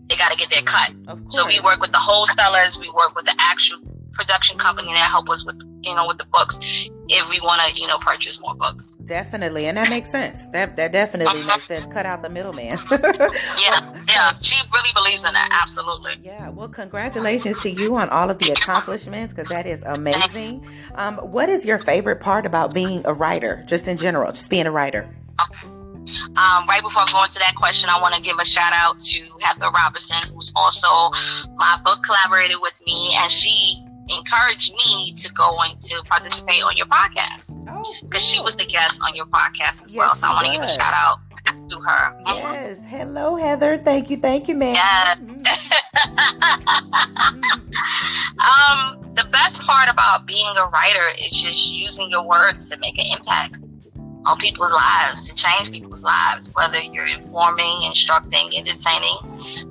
they 0.09 0.15
got 0.15 0.31
to 0.31 0.37
get 0.37 0.49
their 0.49 0.61
cut. 0.61 0.91
So 1.29 1.45
we 1.45 1.59
work 1.59 1.79
with 1.79 1.91
the 1.91 1.99
wholesalers, 1.99 2.77
we 2.77 2.89
work 2.89 3.15
with 3.15 3.25
the 3.25 3.35
actual 3.39 3.79
production 4.13 4.57
company 4.57 4.93
that 4.93 5.09
help 5.09 5.29
us 5.29 5.45
with 5.45 5.59
you 5.81 5.93
know 5.95 6.07
with 6.07 6.17
the 6.17 6.25
books 6.25 6.59
if 7.09 7.29
we 7.29 7.39
want 7.41 7.61
to 7.61 7.81
you 7.81 7.87
know 7.87 7.97
purchase 7.99 8.39
more 8.39 8.55
books. 8.55 8.95
Definitely 9.05 9.65
and 9.65 9.77
that 9.77 9.89
makes 9.89 10.09
sense. 10.09 10.47
That 10.49 10.75
that 10.77 10.91
definitely 10.91 11.41
uh-huh. 11.41 11.57
makes 11.57 11.67
sense. 11.67 11.91
Cut 11.91 12.05
out 12.05 12.21
the 12.21 12.29
middleman. 12.29 12.79
Yeah 13.59 14.03
yeah 14.07 14.33
she 14.41 14.55
really 14.73 14.89
believes 14.93 15.23
in 15.23 15.33
that 15.33 15.49
absolutely. 15.61 16.13
Yeah 16.21 16.49
well 16.49 16.69
congratulations 16.69 17.59
to 17.59 17.69
you 17.69 17.95
on 17.95 18.09
all 18.09 18.29
of 18.29 18.39
the 18.39 18.51
accomplishments 18.51 19.33
because 19.33 19.49
that 19.49 19.65
is 19.65 19.83
amazing. 19.83 20.65
Um, 20.95 21.17
what 21.17 21.49
is 21.49 21.65
your 21.65 21.79
favorite 21.79 22.19
part 22.19 22.45
about 22.45 22.73
being 22.73 23.01
a 23.05 23.13
writer 23.13 23.63
just 23.67 23.87
in 23.87 23.97
general 23.97 24.31
just 24.31 24.49
being 24.49 24.65
a 24.65 24.71
writer? 24.71 25.09
Okay. 25.41 25.67
Um, 26.35 26.67
right 26.67 26.81
before 26.81 27.05
going 27.11 27.29
to 27.29 27.39
that 27.39 27.55
question, 27.55 27.89
I 27.89 27.99
want 27.99 28.13
to 28.15 28.21
give 28.21 28.37
a 28.39 28.45
shout 28.45 28.73
out 28.73 28.99
to 28.99 29.25
Heather 29.39 29.69
Robinson, 29.71 30.33
who's 30.33 30.51
also 30.55 30.87
my 31.55 31.79
book 31.83 32.03
collaborated 32.03 32.57
with 32.61 32.79
me, 32.85 33.15
and 33.19 33.31
she 33.31 33.83
encouraged 34.09 34.73
me 34.73 35.13
to 35.13 35.31
go 35.31 35.57
and 35.61 35.81
to 35.81 36.03
participate 36.05 36.63
on 36.63 36.75
your 36.77 36.87
podcast 36.87 37.47
because 38.01 38.23
oh, 38.23 38.33
she 38.33 38.41
was 38.41 38.55
the 38.55 38.65
guest 38.65 38.99
on 39.01 39.15
your 39.15 39.25
podcast 39.27 39.85
as 39.85 39.93
yes, 39.93 39.95
well. 39.95 40.15
So 40.15 40.27
I 40.27 40.33
want 40.33 40.47
to 40.47 40.53
give 40.53 40.61
a 40.61 40.67
shout 40.67 40.93
out 40.93 41.19
to 41.69 41.79
her. 41.79 42.15
Yes. 42.25 42.79
Mm-hmm. 42.79 42.87
Hello, 42.87 43.35
Heather. 43.35 43.77
Thank 43.77 44.09
you. 44.09 44.17
Thank 44.17 44.47
you, 44.47 44.55
man. 44.55 44.75
Yeah. 44.75 45.15
um, 48.39 49.11
the 49.15 49.25
best 49.31 49.59
part 49.59 49.89
about 49.89 50.25
being 50.25 50.55
a 50.57 50.65
writer 50.67 51.15
is 51.19 51.31
just 51.31 51.71
using 51.71 52.09
your 52.09 52.23
words 52.23 52.69
to 52.69 52.77
make 52.77 52.97
an 52.97 53.05
impact 53.17 53.57
on 54.25 54.37
people's 54.37 54.71
lives, 54.71 55.27
to 55.27 55.35
change 55.35 55.69
people's 55.69 56.01
lives, 56.01 56.49
whether 56.53 56.81
you're 56.81 57.05
informing, 57.05 57.81
instructing, 57.83 58.55
entertaining, 58.55 59.17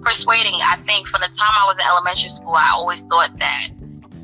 persuading. 0.03 0.61
I 0.63 0.77
think 0.85 1.09
from 1.09 1.23
the 1.23 1.29
time 1.29 1.53
I 1.57 1.67
was 1.67 1.79
in 1.79 1.87
elementary 1.87 2.29
school, 2.29 2.55
I 2.55 2.71
always 2.73 3.03
thought 3.05 3.39
that 3.39 3.69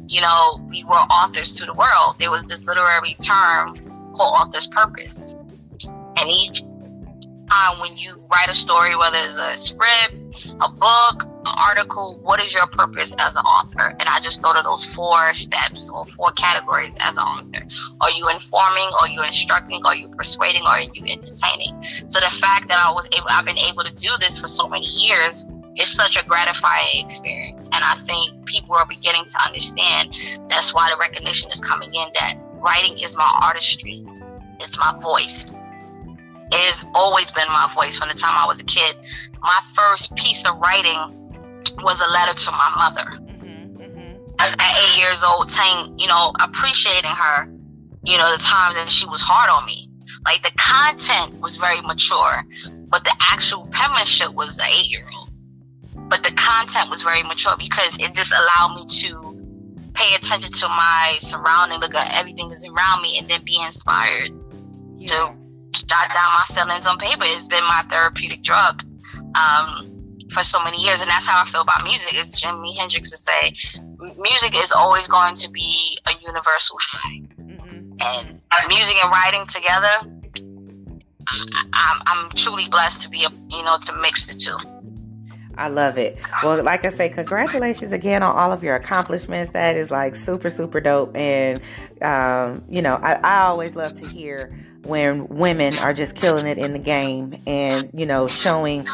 you 0.08 0.22
know, 0.22 0.60
we 0.68 0.84
were 0.84 0.94
authors 0.94 1.54
to 1.56 1.66
the 1.66 1.74
world. 1.74 2.16
There 2.18 2.30
was 2.30 2.44
this 2.44 2.62
literary 2.62 3.14
term 3.22 3.76
called 4.16 4.48
author's 4.48 4.66
purpose. 4.66 5.34
And 5.82 6.28
each 6.28 6.62
time 7.50 7.78
when 7.80 7.96
you 7.96 8.20
write 8.30 8.48
a 8.48 8.54
story, 8.54 8.96
whether 8.96 9.18
it's 9.18 9.36
a 9.36 9.56
script, 9.56 10.14
a 10.60 10.70
book, 10.70 11.22
an 11.22 11.54
article, 11.58 12.18
what 12.22 12.42
is 12.42 12.54
your 12.54 12.66
purpose 12.68 13.14
as 13.18 13.36
an 13.36 13.42
author? 13.42 13.94
And 13.98 14.08
I 14.08 14.20
just 14.20 14.40
thought 14.40 14.56
of 14.56 14.64
those 14.64 14.84
four 14.84 15.32
steps 15.34 15.90
or 15.90 16.06
four 16.06 16.32
categories 16.32 16.94
as 17.00 17.16
an 17.16 17.22
author. 17.22 17.66
Are 18.00 18.10
you 18.10 18.28
informing? 18.30 18.88
Are 19.00 19.08
you 19.08 19.22
instructing? 19.22 19.84
Are 19.84 19.94
you 19.94 20.08
persuading? 20.08 20.62
Are 20.62 20.80
you 20.80 21.04
entertaining? 21.06 21.84
So 22.08 22.20
the 22.20 22.30
fact 22.30 22.68
that 22.68 22.78
I 22.82 22.90
was 22.92 23.06
able, 23.16 23.26
I've 23.28 23.44
been 23.44 23.58
able 23.58 23.84
to 23.84 23.94
do 23.94 24.10
this 24.20 24.38
for 24.38 24.48
so 24.48 24.68
many 24.68 24.86
years 24.86 25.44
it's 25.78 25.92
such 25.92 26.16
a 26.16 26.24
gratifying 26.24 27.04
experience. 27.06 27.68
And 27.72 27.84
I 27.84 27.98
think 28.06 28.44
people 28.46 28.74
are 28.74 28.86
beginning 28.86 29.26
to 29.26 29.46
understand 29.46 30.16
that's 30.48 30.74
why 30.74 30.90
the 30.90 30.98
recognition 30.98 31.50
is 31.50 31.60
coming 31.60 31.94
in 31.94 32.08
that 32.18 32.36
writing 32.54 32.98
is 32.98 33.16
my 33.16 33.38
artistry, 33.42 34.04
it's 34.58 34.76
my 34.76 34.98
voice. 35.00 35.54
It 36.50 36.72
has 36.72 36.84
always 36.94 37.30
been 37.30 37.46
my 37.48 37.70
voice 37.74 37.96
from 37.96 38.08
the 38.08 38.14
time 38.14 38.32
I 38.36 38.46
was 38.46 38.58
a 38.58 38.64
kid. 38.64 38.96
My 39.40 39.60
first 39.74 40.14
piece 40.16 40.44
of 40.44 40.58
writing 40.58 40.98
was 41.78 42.00
a 42.00 42.10
letter 42.10 42.34
to 42.34 42.50
my 42.50 42.72
mother. 42.76 43.10
Mm-hmm, 43.10 43.82
mm-hmm. 43.82 44.40
At 44.40 44.58
eight 44.60 44.98
years 44.98 45.22
old, 45.22 45.52
saying, 45.52 45.98
you 45.98 46.08
know, 46.08 46.32
appreciating 46.40 47.10
her, 47.10 47.44
you 48.02 48.18
know, 48.18 48.32
the 48.32 48.42
times 48.42 48.74
that 48.74 48.88
she 48.88 49.06
was 49.06 49.20
hard 49.20 49.50
on 49.50 49.64
me. 49.66 49.90
Like 50.24 50.42
the 50.42 50.50
content 50.58 51.40
was 51.40 51.56
very 51.56 51.80
mature, 51.82 52.42
but 52.88 53.04
the 53.04 53.14
actual 53.30 53.68
penmanship 53.70 54.34
was 54.34 54.58
an 54.58 54.64
eight 54.66 54.90
year 54.90 55.06
old 55.16 55.17
but 56.08 56.22
the 56.22 56.32
content 56.32 56.90
was 56.90 57.02
very 57.02 57.22
mature 57.22 57.54
because 57.58 57.96
it 57.98 58.14
just 58.14 58.32
allowed 58.32 58.74
me 58.74 58.86
to 58.86 59.90
pay 59.94 60.14
attention 60.14 60.52
to 60.52 60.68
my 60.68 61.18
surrounding, 61.20 61.80
look 61.80 61.94
at 61.94 62.18
everything 62.18 62.48
that's 62.48 62.64
around 62.64 63.02
me, 63.02 63.18
and 63.18 63.28
then 63.28 63.42
be 63.44 63.60
inspired 63.60 64.30
yeah. 64.98 65.08
to 65.08 65.34
jot 65.86 66.08
down 66.08 66.32
my 66.32 66.44
feelings 66.54 66.86
on 66.86 66.98
paper. 66.98 67.24
It's 67.24 67.46
been 67.46 67.64
my 67.64 67.84
therapeutic 67.88 68.42
drug 68.42 68.84
um, 69.34 70.16
for 70.32 70.42
so 70.42 70.62
many 70.62 70.80
years, 70.82 71.00
and 71.00 71.10
that's 71.10 71.26
how 71.26 71.42
I 71.42 71.46
feel 71.46 71.62
about 71.62 71.84
music. 71.84 72.18
As 72.18 72.32
Jimi 72.32 72.76
Hendrix 72.76 73.10
would 73.10 73.18
say, 73.18 73.54
music 74.18 74.56
is 74.62 74.72
always 74.72 75.08
going 75.08 75.34
to 75.36 75.50
be 75.50 75.98
a 76.06 76.12
universal 76.24 76.76
high, 76.80 77.20
mm-hmm. 77.40 77.92
and 78.00 78.40
music 78.68 78.96
and 79.02 79.10
writing 79.10 79.46
together. 79.46 80.14
I'm, 81.74 82.02
I'm 82.06 82.30
truly 82.30 82.68
blessed 82.68 83.02
to 83.02 83.10
be, 83.10 83.24
a, 83.24 83.28
you 83.50 83.62
know, 83.62 83.76
to 83.78 83.92
mix 84.00 84.26
the 84.28 84.34
two. 84.34 84.77
I 85.58 85.68
love 85.68 85.98
it. 85.98 86.16
Well, 86.44 86.62
like 86.62 86.86
I 86.86 86.90
say, 86.90 87.08
congratulations 87.08 87.92
again 87.92 88.22
on 88.22 88.34
all 88.34 88.52
of 88.52 88.62
your 88.62 88.76
accomplishments. 88.76 89.52
That 89.52 89.76
is 89.76 89.90
like 89.90 90.14
super, 90.14 90.50
super 90.50 90.80
dope. 90.80 91.16
And, 91.16 91.60
um, 92.00 92.62
you 92.68 92.80
know, 92.80 92.94
I, 92.94 93.14
I 93.14 93.40
always 93.46 93.74
love 93.74 93.94
to 93.94 94.06
hear 94.06 94.56
when 94.84 95.26
women 95.26 95.76
are 95.76 95.92
just 95.92 96.14
killing 96.14 96.46
it 96.46 96.58
in 96.58 96.72
the 96.72 96.78
game 96.78 97.42
and, 97.44 97.90
you 97.92 98.06
know, 98.06 98.28
showing 98.28 98.86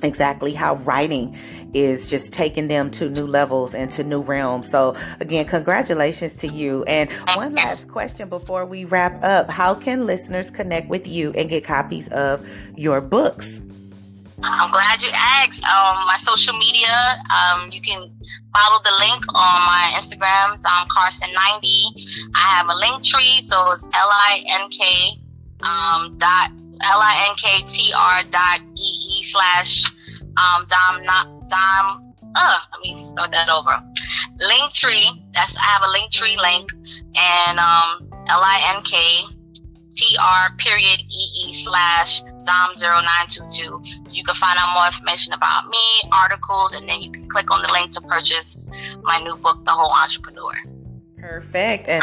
exactly 0.00 0.54
how 0.54 0.76
writing 0.76 1.36
is 1.74 2.06
just 2.06 2.32
taking 2.32 2.68
them 2.68 2.90
to 2.92 3.10
new 3.10 3.26
levels 3.26 3.74
and 3.74 3.90
to 3.90 4.04
new 4.04 4.20
realms. 4.20 4.70
So, 4.70 4.94
again, 5.18 5.46
congratulations 5.46 6.32
to 6.34 6.48
you. 6.48 6.84
And 6.84 7.10
one 7.34 7.56
last 7.56 7.88
question 7.88 8.28
before 8.28 8.64
we 8.64 8.84
wrap 8.84 9.22
up 9.24 9.50
How 9.50 9.74
can 9.74 10.06
listeners 10.06 10.48
connect 10.48 10.88
with 10.88 11.08
you 11.08 11.32
and 11.32 11.50
get 11.50 11.64
copies 11.64 12.08
of 12.08 12.48
your 12.76 13.00
books? 13.00 13.60
I'm 14.42 14.70
glad 14.70 15.02
you 15.02 15.10
asked. 15.12 15.62
Um, 15.64 16.06
my 16.06 16.16
social 16.20 16.56
media, 16.56 16.88
um, 17.30 17.70
you 17.72 17.80
can 17.80 17.98
follow 18.54 18.80
the 18.84 18.92
link 19.00 19.24
on 19.34 19.66
my 19.66 19.90
Instagram, 19.94 20.62
Dom 20.62 20.88
Carson 20.90 21.28
90. 21.32 22.30
I 22.34 22.38
have 22.38 22.68
a 22.68 22.76
link 22.76 23.02
tree, 23.02 23.40
so 23.42 23.72
it's 23.72 23.84
L 23.84 23.90
I 23.94 24.44
N 24.48 24.70
K 24.70 25.20
um, 25.62 26.18
dot 26.18 26.50
L 26.82 27.00
I 27.00 27.26
N 27.30 27.36
K 27.36 27.64
T 27.66 27.92
R 27.92 28.22
dot 28.30 28.60
E 28.76 29.18
E 29.18 29.22
slash 29.24 29.84
um, 30.36 30.66
Dom 30.68 31.04
not 31.04 31.48
Dom. 31.48 32.14
Uh, 32.36 32.58
let 32.72 32.80
me 32.82 32.94
start 32.94 33.32
that 33.32 33.48
over. 33.48 33.82
Link 34.38 34.72
tree. 34.72 35.24
That's 35.34 35.56
I 35.56 35.62
have 35.62 35.82
a 35.84 35.90
link 35.90 36.12
tree 36.12 36.36
link 36.40 36.70
and 37.16 37.58
um, 37.58 38.08
L 38.28 38.40
I 38.40 38.74
N 38.76 38.82
K 38.84 39.24
tr 39.90 40.54
period 40.58 41.00
ee 41.10 41.52
slash 41.52 42.22
dom0922. 42.48 43.50
So 43.50 43.80
you 44.10 44.24
can 44.24 44.34
find 44.34 44.58
out 44.58 44.74
more 44.74 44.86
information 44.86 45.32
about 45.32 45.68
me, 45.68 45.78
articles, 46.12 46.74
and 46.74 46.88
then 46.88 47.02
you 47.02 47.12
can 47.12 47.28
click 47.28 47.50
on 47.50 47.62
the 47.62 47.70
link 47.72 47.92
to 47.92 48.00
purchase 48.00 48.66
my 49.02 49.20
new 49.20 49.36
book, 49.36 49.64
The 49.64 49.72
Whole 49.72 49.92
Entrepreneur. 49.92 50.54
Perfect. 51.20 51.88
And 51.88 52.02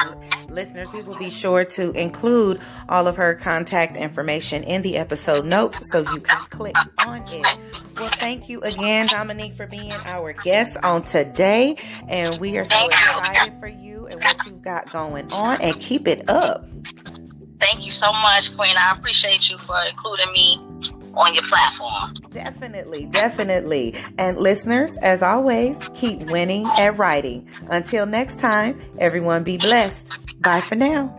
listeners, 0.50 0.92
we 0.92 1.02
will 1.02 1.16
be 1.16 1.30
sure 1.30 1.64
to 1.64 1.92
include 1.92 2.60
all 2.90 3.08
of 3.08 3.16
her 3.16 3.34
contact 3.34 3.96
information 3.96 4.64
in 4.64 4.82
the 4.82 4.98
episode 4.98 5.46
notes 5.46 5.90
so 5.90 6.00
you 6.00 6.20
can 6.20 6.46
click 6.50 6.76
on 7.00 7.24
it. 7.28 7.58
Well, 7.96 8.12
thank 8.20 8.50
you 8.50 8.60
again, 8.62 9.08
Dominique, 9.08 9.56
for 9.56 9.68
being 9.68 9.94
our 9.94 10.34
guest 10.34 10.76
on 10.84 11.04
today. 11.04 11.78
And 12.10 12.40
we 12.42 12.58
are 12.58 12.66
so 12.66 12.88
excited 12.88 13.58
for 13.60 13.68
you 13.68 14.08
and 14.08 14.22
what 14.22 14.46
you've 14.46 14.62
got 14.62 14.92
going 14.92 15.32
on. 15.32 15.62
And 15.62 15.80
keep 15.80 16.08
it 16.08 16.30
up. 16.30 16.68
Thank 17.60 17.86
you 17.86 17.92
so 17.92 18.12
much, 18.12 18.56
Queen. 18.56 18.76
I 18.78 18.92
appreciate 18.92 19.50
you 19.50 19.58
for 19.60 19.78
including 19.90 20.32
me 20.34 20.60
on 21.14 21.34
your 21.34 21.44
platform. 21.44 22.14
Definitely, 22.32 23.06
definitely. 23.06 23.96
And 24.18 24.38
listeners, 24.38 24.98
as 24.98 25.22
always, 25.22 25.78
keep 25.94 26.20
winning 26.20 26.68
at 26.78 26.98
writing. 26.98 27.48
Until 27.70 28.06
next 28.06 28.40
time, 28.40 28.82
everyone 29.00 29.44
be 29.44 29.58
blessed. 29.58 30.06
Bye 30.40 30.62
for 30.62 30.76
now. 30.76 31.16